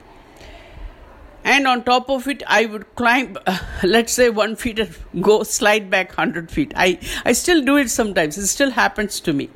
[1.45, 5.43] And on top of it, I would climb, uh, let's say, one feet and go
[5.43, 6.73] slide back 100 feet.
[6.75, 9.51] I, I still do it sometimes, it still happens to me.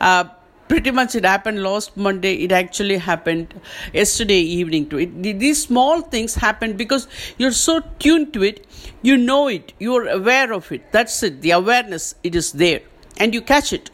[0.00, 0.24] Uh,
[0.72, 2.34] pretty much it happened last monday.
[2.44, 3.54] It actually happened
[3.92, 7.06] yesterday evening to it these small things happen because
[7.36, 8.66] you're so tuned to it
[9.02, 10.90] you know it you're aware of it.
[10.90, 11.42] That's it.
[11.42, 12.80] The awareness it is there
[13.18, 13.90] and you catch it.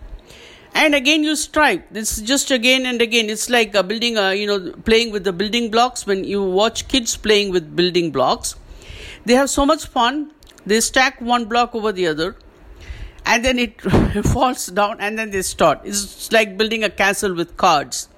[0.72, 1.82] And again you strive.
[1.90, 3.28] This is just again and again.
[3.28, 6.06] It's like a building a you know playing with the building blocks.
[6.06, 8.54] When you watch kids playing with building blocks
[9.24, 10.30] they have so much fun.
[10.64, 12.36] They stack one block over the other
[13.28, 13.80] and then it
[14.34, 15.80] falls down and then they start.
[15.84, 18.08] It's like building a castle with cards.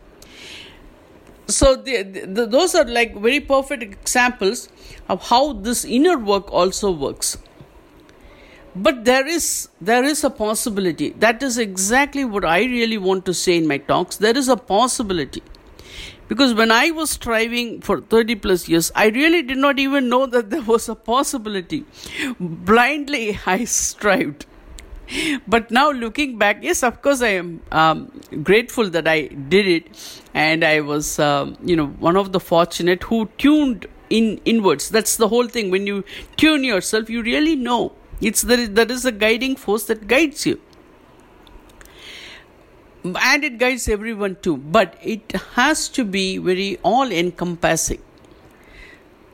[1.48, 4.68] So the, the, those are like very perfect examples
[5.08, 7.38] of how this inner work also works.
[8.74, 11.10] But there is there is a possibility.
[11.10, 14.16] That is exactly what I really want to say in my talks.
[14.16, 15.42] There is a possibility
[16.28, 20.26] Because when I was striving for 30 plus years, I really did not even know
[20.26, 21.84] that there was a possibility.
[22.38, 24.46] Blindly, I strived.
[25.46, 28.10] But now looking back, yes, of course, I am um,
[28.42, 33.02] grateful that I did it, and I was, um, you know, one of the fortunate
[33.04, 34.88] who tuned in inwards.
[34.88, 35.70] That's the whole thing.
[35.70, 36.04] When you
[36.36, 38.66] tune yourself, you really know it's there.
[38.66, 40.60] There is a guiding force that guides you
[43.04, 48.02] and it guides everyone too but it has to be very all encompassing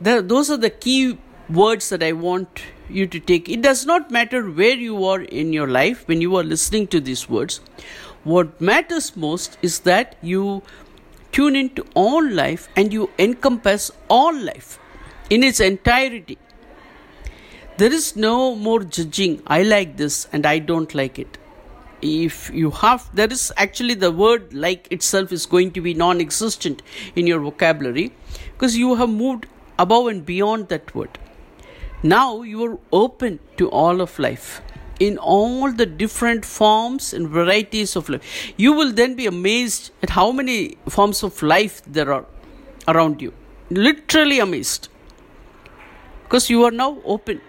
[0.00, 1.18] those are the key
[1.48, 3.48] words that i want you to take.
[3.48, 7.00] It does not matter where you are in your life when you are listening to
[7.00, 7.60] these words.
[8.24, 10.62] What matters most is that you
[11.32, 14.78] tune into all life and you encompass all life
[15.30, 16.38] in its entirety.
[17.76, 19.42] There is no more judging.
[19.46, 21.38] I like this and i don't like it.
[22.02, 26.20] If you have there is actually the word like itself is going to be non
[26.20, 26.82] existent
[27.14, 28.12] in your vocabulary
[28.52, 29.46] because you have moved
[29.78, 31.18] above and beyond that word
[32.08, 34.60] now you are open to all of life
[34.98, 38.52] in all the different forms and varieties of life.
[38.56, 42.26] You will then be amazed at how many forms of life there are
[42.88, 43.32] around you.
[43.70, 44.88] Literally amazed.
[46.24, 47.40] Because you are now open.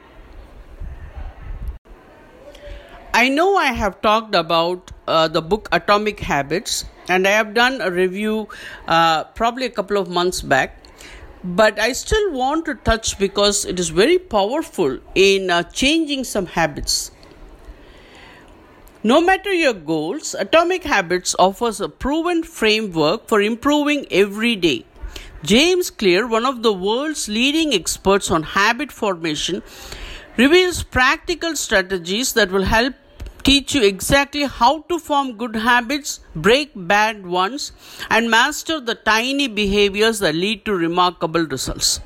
[3.13, 7.81] I know I have talked about uh, the book Atomic Habits, and I have done
[7.81, 8.47] a review
[8.87, 10.77] uh, probably a couple of months back.
[11.43, 16.47] But I still want to touch because it is very powerful in uh, changing some
[16.47, 17.11] habits.
[19.03, 24.85] No matter your goals, Atomic Habits offers a proven framework for improving every day.
[25.43, 29.61] James Clear, one of the world's leading experts on habit formation,
[30.35, 32.95] reveals practical strategies that will help
[33.47, 37.71] teach you exactly how to form good habits, break bad ones,
[38.09, 42.01] and master the tiny behaviors that lead to remarkable results.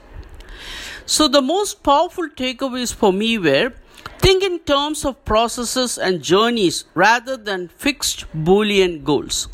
[1.07, 3.73] So, the most powerful takeaways for me were
[4.19, 9.47] think in terms of processes and journeys rather than fixed Boolean goals.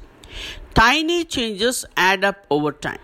[0.73, 2.99] Tiny changes add up over time.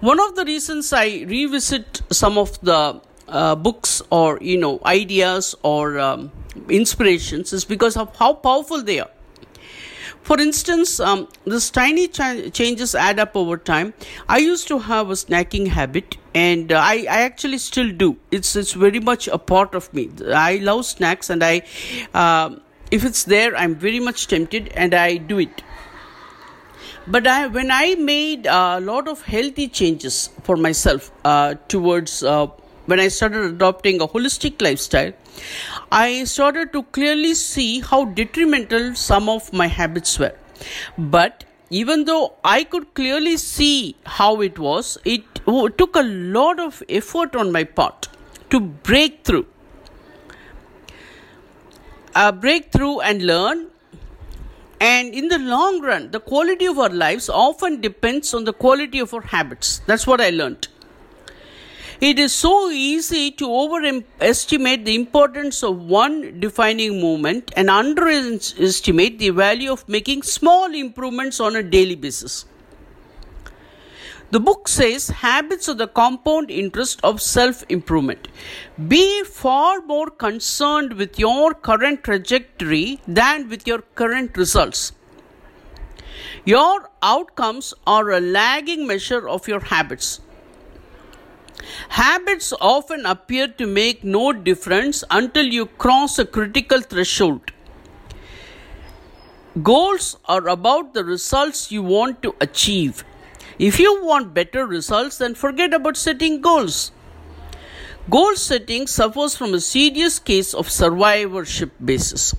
[0.00, 5.54] One of the reasons I revisit some of the uh, books or you know ideas
[5.62, 6.32] or um,
[6.68, 9.10] inspirations is because of how powerful they are.
[10.22, 13.94] For instance, um, these tiny ch- changes add up over time.
[14.28, 18.16] I used to have a snacking habit, and uh, I, I actually still do.
[18.30, 20.10] It's it's very much a part of me.
[20.34, 21.62] I love snacks, and I,
[22.12, 22.56] uh,
[22.90, 25.62] if it's there, I'm very much tempted, and I do it.
[27.06, 32.48] But I, when I made a lot of healthy changes for myself uh, towards uh,
[32.88, 35.12] when I started adopting a holistic lifestyle,
[35.92, 40.34] I started to clearly see how detrimental some of my habits were.
[40.96, 46.82] But even though I could clearly see how it was, it took a lot of
[46.88, 48.08] effort on my part
[48.50, 49.46] to break through.
[52.14, 53.66] Uh, break through and learn.
[54.80, 58.98] And in the long run, the quality of our lives often depends on the quality
[58.98, 59.82] of our habits.
[59.86, 60.68] That's what I learned.
[62.00, 69.30] It is so easy to overestimate the importance of one defining moment and underestimate the
[69.30, 72.44] value of making small improvements on a daily basis.
[74.30, 78.28] The book says habits are the compound interest of self improvement.
[78.86, 84.92] Be far more concerned with your current trajectory than with your current results.
[86.44, 90.20] Your outcomes are a lagging measure of your habits.
[91.90, 97.52] Habits often appear to make no difference until you cross a critical threshold.
[99.62, 103.04] Goals are about the results you want to achieve.
[103.58, 106.92] If you want better results, then forget about setting goals.
[108.08, 112.34] Goal setting suffers from a serious case of survivorship basis.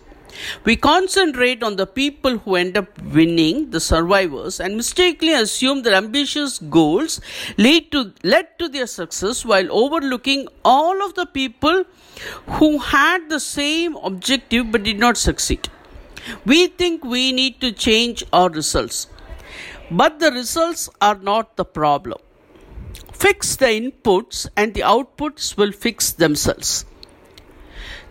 [0.63, 5.93] We concentrate on the people who end up winning, the survivors, and mistakenly assume that
[5.93, 7.19] ambitious goals
[7.57, 11.83] lead to led to their success while overlooking all of the people
[12.57, 15.69] who had the same objective but did not succeed.
[16.45, 19.07] We think we need to change our results,
[19.89, 22.19] but the results are not the problem.
[23.13, 26.85] Fix the inputs and the outputs will fix themselves.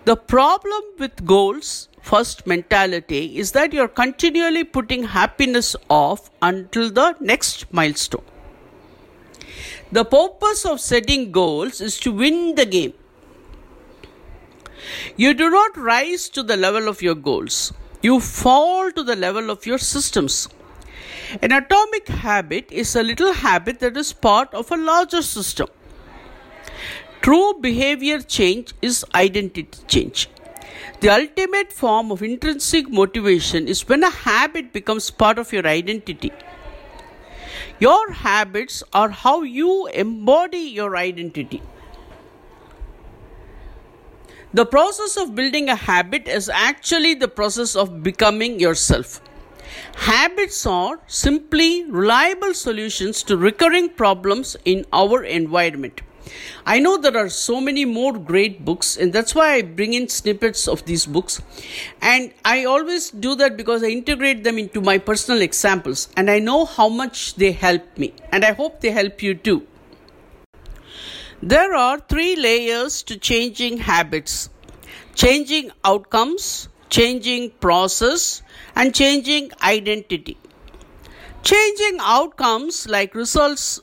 [0.05, 7.17] The problem with goals first mentality is that you're continually putting happiness off until the
[7.21, 8.25] next milestone.
[9.91, 12.93] The purpose of setting goals is to win the game.
[15.17, 17.73] You do not rise to the level of your goals,
[18.03, 20.49] you fall to the level of your systems.
[21.43, 25.69] An atomic habit is a little habit that is part of a larger system.
[27.21, 30.29] True behavior change is identity change.
[31.01, 36.33] The ultimate form of intrinsic motivation is when a habit becomes part of your identity.
[37.79, 41.63] Your habits are how you embody your identity.
[44.53, 49.21] The process of building a habit is actually the process of becoming yourself.
[49.95, 56.01] Habits are simply reliable solutions to recurring problems in our environment.
[56.67, 60.09] I know there are so many more great books, and that's why I bring in
[60.09, 61.41] snippets of these books.
[62.03, 66.39] And I always do that because I integrate them into my personal examples, and I
[66.39, 69.67] know how much they help me, and I hope they help you too.
[71.43, 74.51] There are three layers to changing habits
[75.19, 78.41] changing outcomes, changing process,
[78.77, 80.37] and changing identity.
[81.43, 83.81] Changing outcomes like results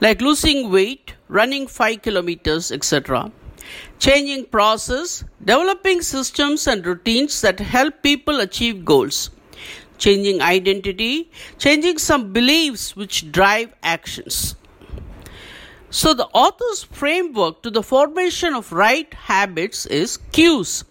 [0.00, 3.32] like losing weight, running 5 kilometers, etc.
[3.98, 9.30] Changing process, developing systems and routines that help people achieve goals.
[9.98, 14.54] Changing identity, changing some beliefs which drive actions.
[15.90, 20.84] So, the author's framework to the formation of right habits is cues.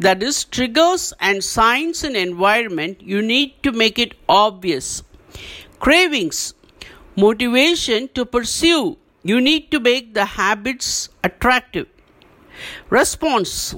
[0.00, 5.02] That is, triggers and signs in environment, you need to make it obvious.
[5.78, 6.54] Cravings,
[7.18, 11.88] motivation to pursue, you need to make the habits attractive.
[12.90, 13.74] Response.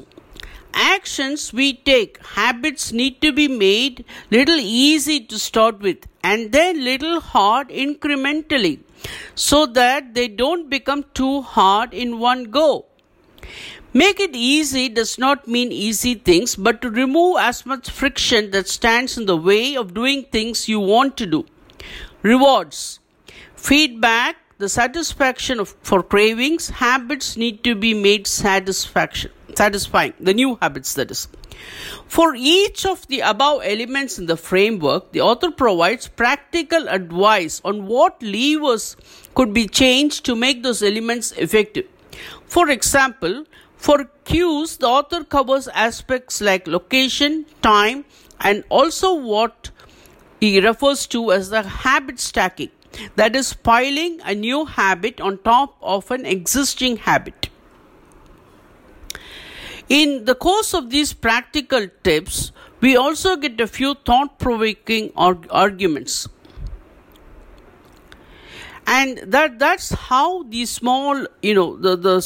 [0.75, 6.85] Actions we take habits need to be made little easy to start with and then
[6.85, 8.79] little hard incrementally
[9.35, 12.85] so that they don't become too hard in one go.
[13.95, 18.69] Make it easy does not mean easy things but to remove as much friction that
[18.69, 21.47] stands in the way of doing things you want to do.
[22.23, 23.01] Rewards
[23.61, 30.59] feedback the satisfaction of, for cravings, habits need to be made satisfaction, satisfying, the new
[30.61, 31.29] habits that is.
[32.07, 37.87] For each of the above elements in the framework, the author provides practical advice on
[37.87, 38.97] what levers
[39.35, 41.87] could be changed to make those elements effective.
[42.47, 43.45] For example,
[43.77, 48.05] for cues, the author covers aspects like location, time,
[48.41, 49.71] and also what
[50.41, 52.71] he refers to as the habit stacking
[53.17, 57.49] that is piling a new habit on top of an existing habit.
[59.89, 66.29] In the course of these practical tips, we also get a few thought provoking arguments
[68.87, 72.21] and that that's how these small you know the the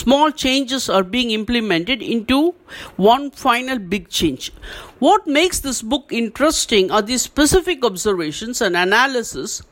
[0.00, 2.54] small changes are being implemented into
[2.96, 4.52] one final big change
[4.98, 9.62] what makes this book interesting are these specific observations and analysis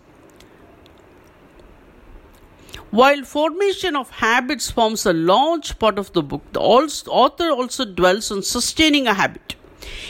[2.90, 8.30] while formation of habits forms a large part of the book, the author also dwells
[8.30, 9.56] on sustaining a habit.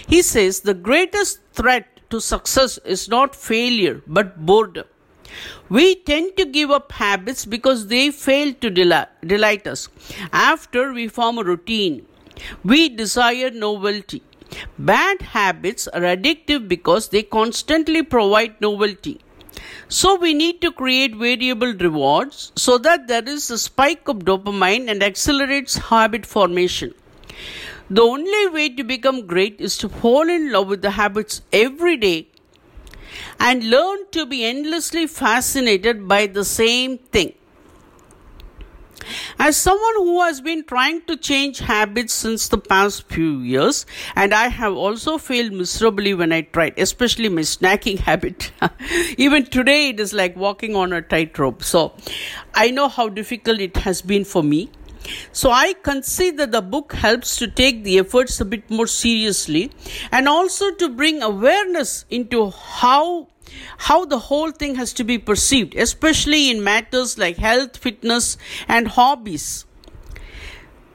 [0.07, 4.87] He says the greatest threat to success is not failure but boredom.
[5.69, 9.89] We tend to give up habits because they fail to delight us.
[10.33, 12.07] After we form a routine,
[12.65, 14.23] we desire novelty.
[14.79, 19.21] Bad habits are addictive because they constantly provide novelty.
[19.89, 24.91] So we need to create variable rewards so that there is a spike of dopamine
[24.91, 26.95] and accelerates habit formation.
[27.89, 31.97] The only way to become great is to fall in love with the habits every
[31.97, 32.29] day
[33.41, 37.33] and learn to be endlessly fascinated by the same thing.
[39.39, 44.35] As someone who has been trying to change habits since the past few years, and
[44.35, 48.53] I have also failed miserably when I tried, especially my snacking habit.
[49.17, 51.63] Even today, it is like walking on a tightrope.
[51.63, 51.95] So
[52.55, 54.71] I know how difficult it has been for me.
[55.33, 59.71] So I concede that the book helps to take the efforts a bit more seriously
[60.13, 63.29] and also to bring awareness into how
[63.79, 68.37] how the whole thing has to be perceived, especially in matters like health, fitness,
[68.67, 69.65] and hobbies.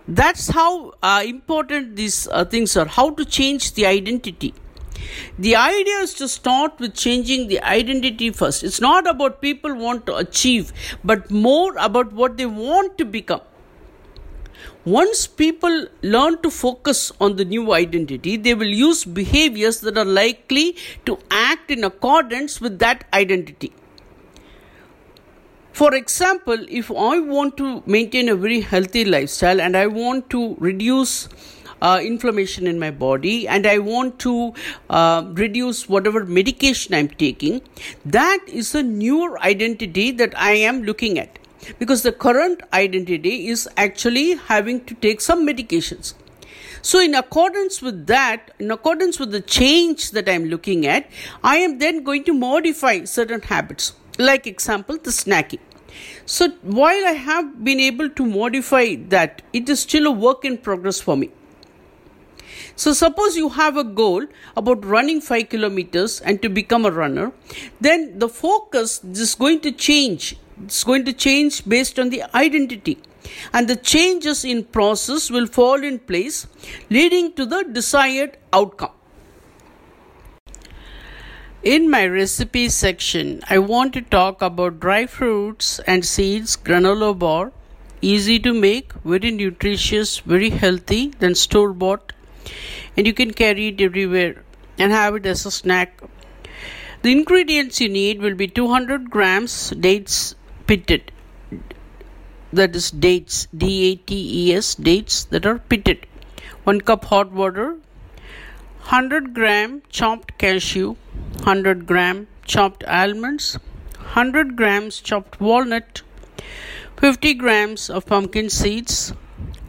[0.08, 2.86] That's how uh, important these uh, things are.
[2.86, 4.54] How to change the identity.
[5.38, 8.64] The idea is to start with changing the identity first.
[8.64, 10.74] It's not about people want to achieve,
[11.04, 13.42] but more about what they want to become.
[14.86, 20.04] Once people learn to focus on the new identity, they will use behaviors that are
[20.04, 20.76] likely
[21.06, 23.72] to act in accordance with that identity.
[25.72, 30.56] For example, if I want to maintain a very healthy lifestyle and I want to
[30.60, 31.30] reduce
[31.82, 34.54] uh, inflammation in my body and I want to
[34.90, 37.62] uh, reduce whatever medication I'm taking,
[38.06, 41.40] that is a newer identity that I am looking at.
[41.80, 46.14] Because the current identity is actually having to take some medications.
[46.82, 51.10] So, in accordance with that, in accordance with the change that I'm looking at,
[51.42, 53.94] I am then going to modify certain habits.
[54.20, 55.60] Like example, the snacking.
[56.26, 60.58] So, while I have been able to modify that, it is still a work in
[60.58, 61.32] progress for me.
[62.76, 64.26] So, suppose you have a goal
[64.58, 67.32] about running 5 kilometers and to become a runner,
[67.80, 70.36] then the focus is going to change.
[70.64, 72.98] It's going to change based on the identity.
[73.54, 76.46] And the changes in process will fall in place
[76.90, 78.92] leading to the desired outcome.
[81.64, 87.54] In my recipe section i want to talk about dry fruits and seeds granola bar
[88.02, 92.12] easy to make very nutritious very healthy than store bought.
[92.98, 94.44] And you can carry it everywhere
[94.78, 96.02] and have it as a snack.
[97.02, 100.36] The ingredients you need will be 200 grams dates
[100.68, 101.12] pitted.
[102.52, 106.06] That is dates D A T E S dates that are pitted.
[106.72, 107.66] 1 cup hot water
[108.92, 112.18] 100 gram chopped cashew 100 gram
[112.54, 113.48] chopped almonds
[113.98, 116.02] 100 grams chopped walnut
[117.02, 118.98] 50 grams of pumpkin seeds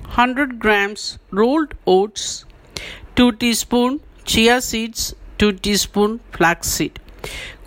[0.02, 1.06] 100 grams
[1.40, 2.26] rolled oats
[3.16, 3.98] 2 teaspoon
[4.32, 5.02] chia seeds
[5.38, 7.00] 2 teaspoon flaxseed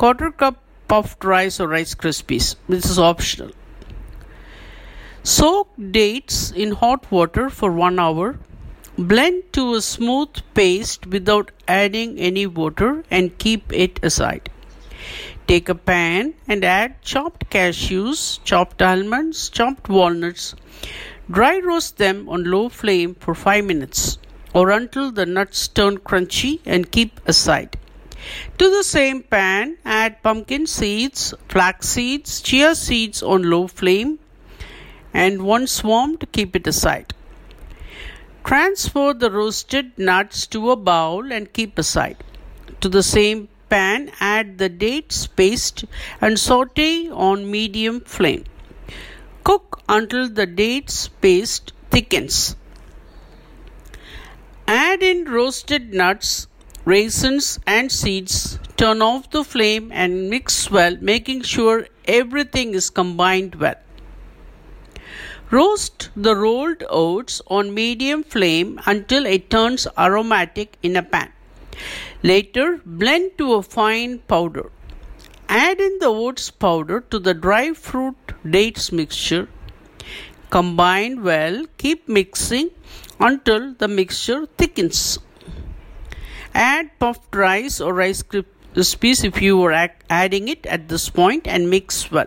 [0.04, 3.52] quarter cup puffed rice or rice krispies this is optional
[5.30, 8.40] Soak dates in hot water for 1 hour.
[8.98, 14.50] Blend to a smooth paste without adding any water and keep it aside.
[15.46, 20.56] Take a pan and add chopped cashews, chopped almonds, chopped walnuts.
[21.30, 24.20] Dry roast them on low flame for 5 minutes
[24.54, 27.78] or until the nuts turn crunchy and keep aside.
[28.58, 34.20] To the same pan, add pumpkin seeds, flax seeds, chia seeds on low flame
[35.14, 37.14] and once swarm to keep it aside.
[38.44, 42.24] Transfer the roasted nuts to a bowl and keep aside.
[42.82, 45.86] To the same pan, add the dates paste
[46.22, 48.46] and saute on medium flame.
[49.44, 52.56] Cook until the dates paste thickens.
[54.68, 56.48] Add in roasted nuts,
[56.88, 58.60] raisins, and seeds.
[58.78, 63.76] Turn off the flame and mix well, making sure everything is combined well.
[65.52, 71.32] Roast the rolled oats on medium flame until it turns aromatic in a pan.
[72.24, 74.72] Later, blend to a fine powder.
[75.50, 79.48] Add in the oats powder to the dry fruit dates mixture.
[80.50, 82.70] Combine well, keep mixing
[83.20, 85.20] until the mixture thickens.
[86.58, 91.70] Add puffed rice or rice krispies if you are adding it at this point and
[91.70, 92.26] mix well.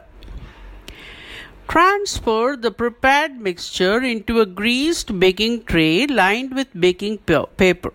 [1.66, 7.92] Transfer the prepared mixture into a greased baking tray lined with baking paper.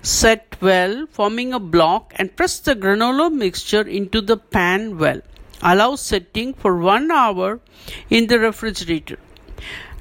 [0.00, 5.20] Set well, forming a block, and press the granola mixture into the pan well.
[5.62, 7.60] Allow setting for 1 hour
[8.08, 9.18] in the refrigerator.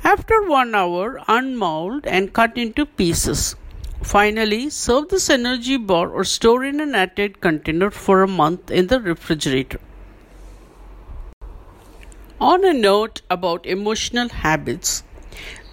[0.05, 3.57] After 1 hour, unmold and cut into pieces.
[4.01, 8.87] Finally, serve this energy bar or store in an airtight container for a month in
[8.87, 9.79] the refrigerator.
[12.39, 15.03] On a note about emotional habits,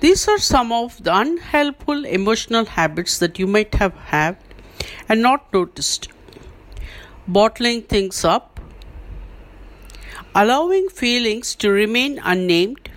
[0.01, 4.37] these are some of the unhelpful emotional habits that you might have had
[5.09, 6.09] and not noticed.
[7.29, 8.61] Bottling things up,
[10.35, 12.91] allowing feelings to remain unnamed,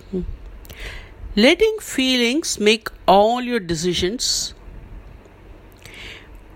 [1.35, 4.53] letting feelings make all your decisions,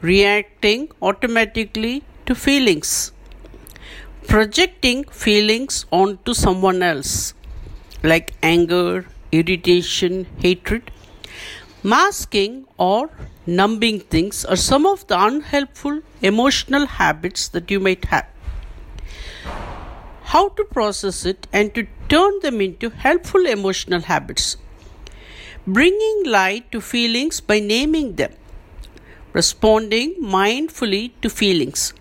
[0.04, 3.14] reacting automatically to feelings
[4.28, 7.34] projecting feelings onto someone else,
[8.04, 10.92] like anger, irritation, hatred.
[11.84, 13.10] Masking or
[13.46, 18.28] numbing things are some of the unhelpful emotional habits that you might have.
[20.24, 24.58] How to process it and to turn them into helpful emotional habits.
[25.68, 28.32] Bringing light to feelings by naming them.
[29.34, 31.94] Responding mindfully to feelings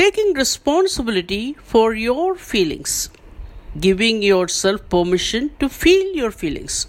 [0.00, 3.10] taking responsibility for your feelings,
[3.78, 6.86] giving yourself permission to feel your feelings,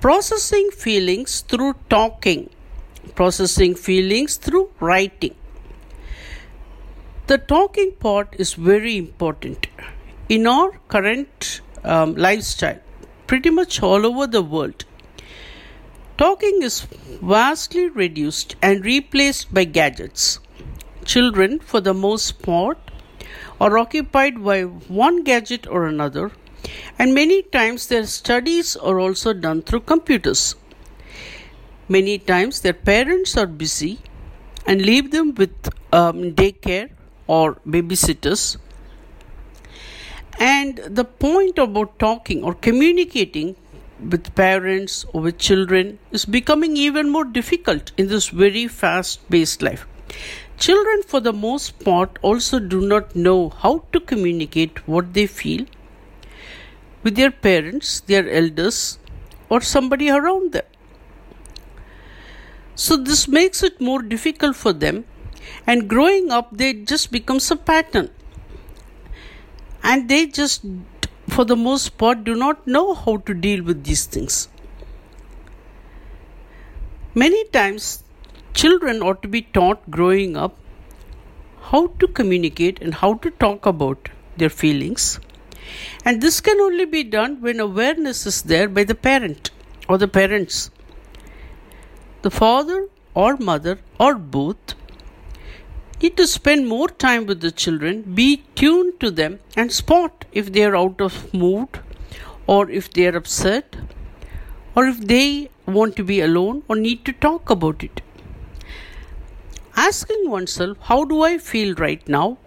[0.00, 2.48] processing feelings through talking,
[3.16, 5.34] processing feelings through writing.
[7.26, 9.66] The talking part is very important
[10.28, 12.78] in our current um, lifestyle,
[13.26, 14.84] pretty much all over the world.
[16.18, 16.80] Talking is
[17.22, 20.40] vastly reduced and replaced by gadgets.
[21.04, 22.76] Children, for the most part,
[23.60, 26.32] are occupied by one gadget or another,
[26.98, 30.56] and many times their studies are also done through computers.
[31.88, 34.00] Many times their parents are busy
[34.66, 36.90] and leave them with um, daycare
[37.28, 38.56] or babysitters.
[40.40, 43.54] And the point about talking or communicating
[44.00, 49.62] with parents or with children is becoming even more difficult in this very fast paced
[49.62, 49.86] life.
[50.58, 55.66] Children, for the most part, also do not know how to communicate what they feel
[57.02, 58.98] with their parents, their elders,
[59.48, 60.64] or somebody around them.
[62.74, 65.04] So, this makes it more difficult for them,
[65.66, 68.10] and growing up, they just becomes a pattern.
[69.82, 70.64] And they just
[71.28, 74.48] for the most part, do not know how to deal with these things.
[77.14, 78.02] Many times,
[78.54, 80.56] children ought to be taught growing up
[81.70, 85.20] how to communicate and how to talk about their feelings.
[86.04, 89.50] And this can only be done when awareness is there by the parent
[89.88, 90.70] or the parents.
[92.22, 94.74] The father or mother or both
[96.02, 100.52] need to spend more time with the children, be tuned to them, and spot if
[100.52, 101.80] they are out of mood,
[102.46, 103.76] or if they are upset,
[104.74, 108.00] or if they want to be alone or need to talk about it.
[109.76, 112.38] Asking oneself, How do I feel right now?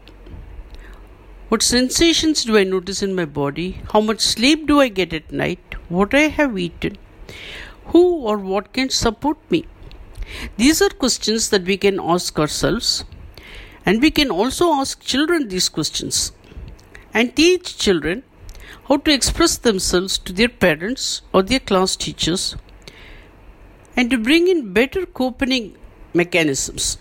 [1.49, 3.81] What sensations do I notice in my body?
[3.91, 5.75] How much sleep do I get at night?
[5.89, 6.97] What I have eaten?
[7.87, 9.65] Who or what can support me?
[10.55, 13.03] These are questions that we can ask ourselves
[13.85, 16.31] and we can also ask children these questions
[17.13, 18.23] and teach children
[18.87, 22.55] how to express themselves to their parents or their class teachers
[23.95, 25.75] and to bring in better coping
[26.13, 26.97] mechanisms.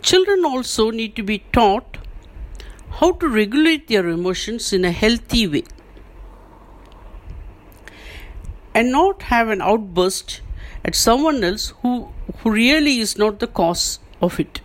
[0.00, 1.98] Children also need to be taught
[3.00, 5.64] how to regulate their emotions in a healthy way
[8.74, 10.40] and not have an outburst
[10.84, 12.08] at someone else who,
[12.38, 14.60] who really is not the cause of it.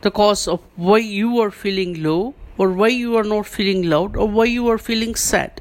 [0.00, 4.16] The cause of why you are feeling low, or why you are not feeling loud,
[4.16, 5.60] or why you are feeling sad.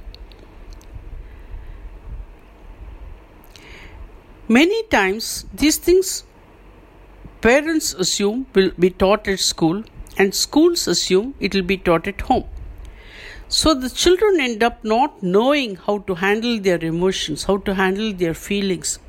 [4.47, 6.23] Many times, these things
[7.41, 9.83] parents assume will be taught at school,
[10.17, 12.45] and schools assume it will be taught at home.
[13.49, 18.11] So the children end up not knowing how to handle their emotions, how to handle
[18.11, 18.99] their feelings,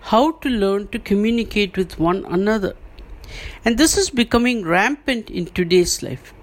[0.00, 2.76] how to learn to communicate with one another.
[3.64, 6.34] And this is becoming rampant in today's life.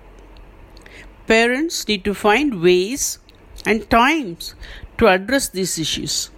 [1.27, 3.19] Parents need to find ways
[3.63, 4.55] and times
[4.97, 6.31] to address these issues.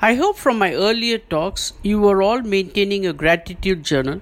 [0.00, 4.20] I hope from my earlier talks you are all maintaining a gratitude journal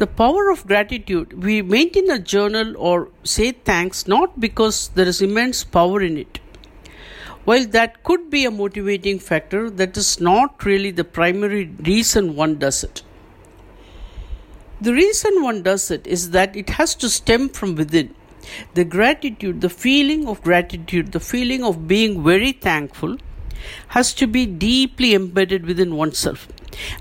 [0.00, 1.42] the power of gratitude.
[1.44, 6.40] We maintain a journal or say thanks not because there is immense power in it.
[7.44, 12.58] While that could be a motivating factor, that is not really the primary reason one
[12.58, 13.02] does it.
[14.80, 18.14] The reason one does it is that it has to stem from within.
[18.74, 23.18] The gratitude, the feeling of gratitude, the feeling of being very thankful
[23.88, 26.48] has to be deeply embedded within oneself.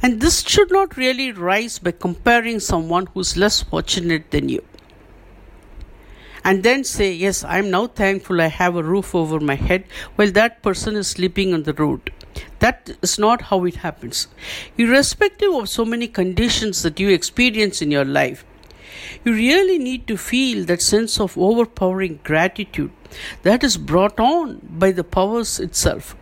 [0.02, 4.64] And this should not really rise by comparing someone who's less fortunate than you.
[6.44, 9.84] And then say, Yes, I'm now thankful I have a roof over my head
[10.16, 12.12] while that person is sleeping on the road.
[12.60, 14.28] That is not how it happens.
[14.78, 18.46] Irrespective of so many conditions that you experience in your life,
[19.24, 22.92] you really need to feel that sense of overpowering gratitude
[23.44, 26.16] that is brought on by the powers itself.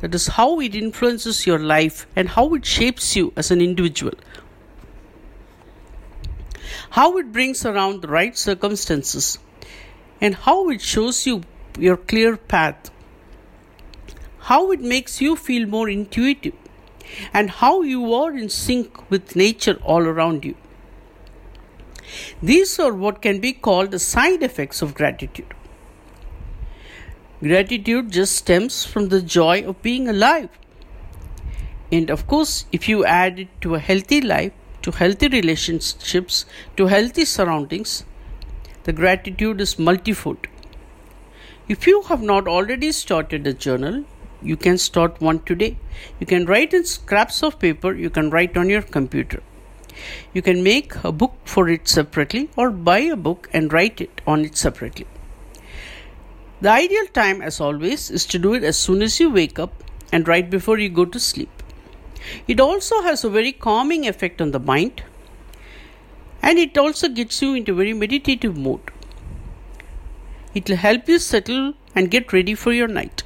[0.00, 4.14] That is how it influences your life and how it shapes you as an individual.
[6.90, 9.38] How it brings around the right circumstances
[10.20, 11.42] and how it shows you
[11.78, 12.90] your clear path.
[14.38, 16.54] How it makes you feel more intuitive
[17.32, 20.54] and how you are in sync with nature all around you.
[22.42, 25.54] These are what can be called the side effects of gratitude.
[27.40, 30.48] Gratitude just stems from the joy of being alive.
[31.92, 36.86] And of course, if you add it to a healthy life, to healthy relationships, to
[36.86, 38.04] healthy surroundings,
[38.82, 40.48] the gratitude is multifold.
[41.68, 44.04] If you have not already started a journal,
[44.42, 45.76] you can start one today.
[46.18, 49.44] You can write in scraps of paper, you can write on your computer.
[50.34, 54.20] You can make a book for it separately or buy a book and write it
[54.26, 55.06] on it separately.
[56.60, 59.84] The ideal time, as always, is to do it as soon as you wake up
[60.10, 61.50] and right before you go to sleep.
[62.48, 65.04] It also has a very calming effect on the mind
[66.42, 68.90] and it also gets you into a very meditative mode.
[70.52, 73.22] It will help you settle and get ready for your night.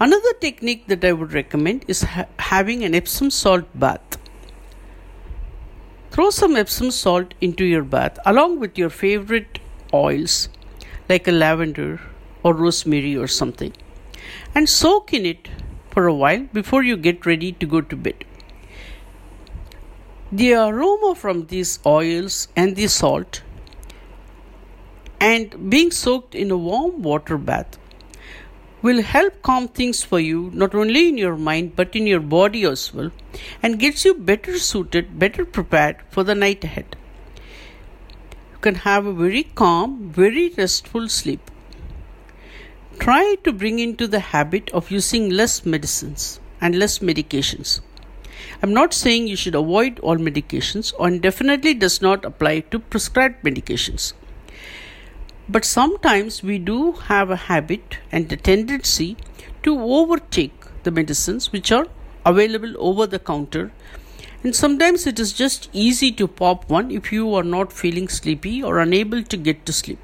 [0.00, 4.18] Another technique that I would recommend is ha- having an Epsom salt bath.
[6.10, 9.60] Throw some Epsom salt into your bath along with your favorite
[9.94, 10.48] oils
[11.08, 12.00] like a lavender
[12.46, 13.72] or rosemary or something
[14.54, 15.48] and soak in it
[15.96, 18.24] for a while before you get ready to go to bed.
[20.30, 23.42] The aroma from these oils and the salt
[25.20, 27.78] and being soaked in a warm water bath
[28.82, 32.64] will help calm things for you not only in your mind but in your body
[32.64, 33.10] as well
[33.62, 36.96] and gets you better suited, better prepared for the night ahead.
[38.52, 41.50] You can have a very calm, very restful sleep.
[42.98, 47.80] Try to bring into the habit of using less medicines and less medications.
[48.62, 53.44] I'm not saying you should avoid all medications, and definitely does not apply to prescribed
[53.44, 54.12] medications.
[55.48, 59.16] But sometimes we do have a habit and a tendency
[59.62, 61.86] to overtake the medicines which are
[62.24, 63.72] available over the counter.
[64.42, 68.62] And sometimes it is just easy to pop one if you are not feeling sleepy
[68.62, 69.98] or unable to get to sleep.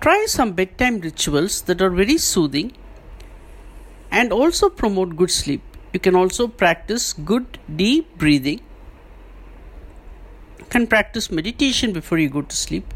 [0.00, 2.72] Try some bedtime rituals that are very soothing
[4.10, 5.62] and also promote good sleep.
[5.92, 8.60] You can also practice good deep breathing.
[10.58, 12.94] You can practice meditation before you go to sleep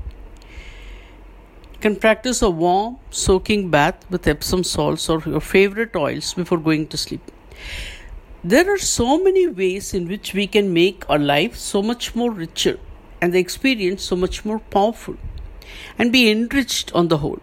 [1.84, 6.86] can practice a warm soaking bath with Epsom salts or your favorite oils before going
[6.86, 7.20] to sleep.
[8.42, 12.30] There are so many ways in which we can make our life so much more
[12.30, 12.78] richer
[13.20, 15.18] and the experience so much more powerful
[15.98, 17.40] and be enriched on the whole.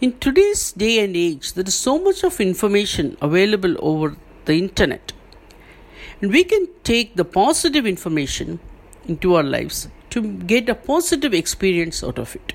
[0.00, 5.12] In today's day and age, there is so much of information available over the internet,
[6.20, 8.60] and we can take the positive information
[9.06, 12.54] into our lives to get a positive experience out of it.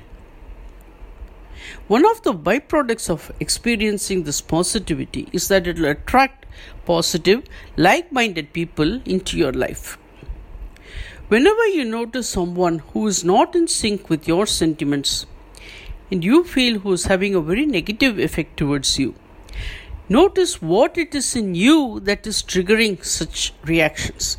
[1.87, 6.45] One of the byproducts of experiencing this positivity is that it will attract
[6.85, 7.43] positive,
[7.77, 9.97] like minded people into your life.
[11.30, 15.26] Whenever you notice someone who is not in sync with your sentiments
[16.11, 19.15] and you feel who is having a very negative effect towards you,
[20.09, 24.38] notice what it is in you that is triggering such reactions.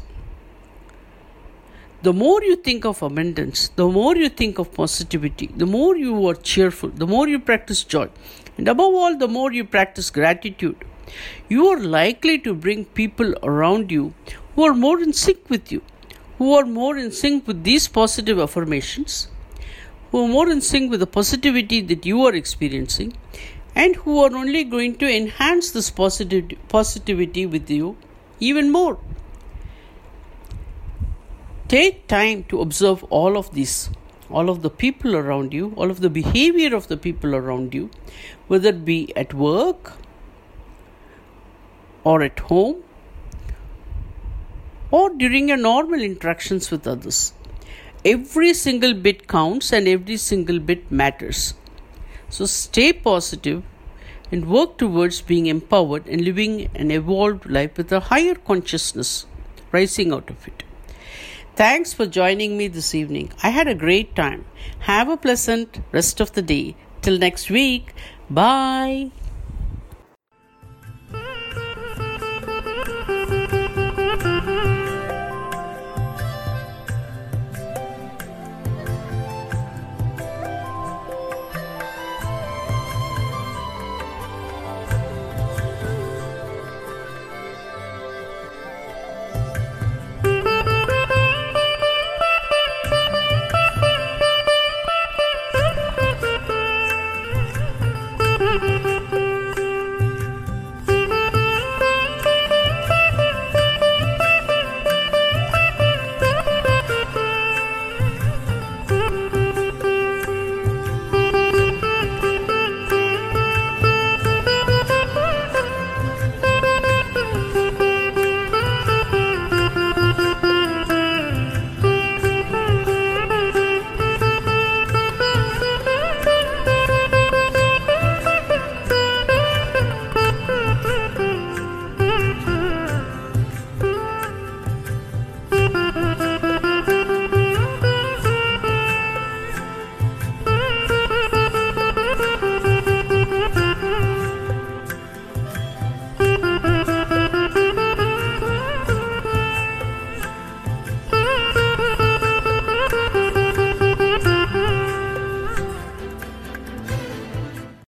[2.02, 6.28] The more you think of abundance, the more you think of positivity, the more you
[6.28, 8.10] are cheerful, the more you practice joy,
[8.58, 10.84] and above all, the more you practice gratitude,
[11.48, 14.12] you are likely to bring people around you
[14.54, 15.80] who are more in sync with you,
[16.38, 19.28] who are more in sync with these positive affirmations,
[20.10, 23.16] who are more in sync with the positivity that you are experiencing,
[23.74, 27.96] and who are only going to enhance this positive positivity with you
[28.40, 28.98] even more.
[31.68, 33.90] Take time to observe all of this,
[34.30, 37.90] all of the people around you, all of the behavior of the people around you,
[38.48, 39.92] whether it be at work
[42.04, 42.82] or at home
[44.96, 47.20] or during your normal interactions with others.
[48.04, 51.54] Every single bit counts and every single bit matters.
[52.28, 53.62] So stay positive
[54.30, 59.26] and work towards being empowered and living an evolved life with a higher consciousness
[59.72, 60.62] rising out of it.
[61.56, 63.32] Thanks for joining me this evening.
[63.42, 64.44] I had a great time.
[64.92, 66.76] Have a pleasant rest of the day.
[67.02, 67.94] Till next week.
[68.30, 69.23] Bye.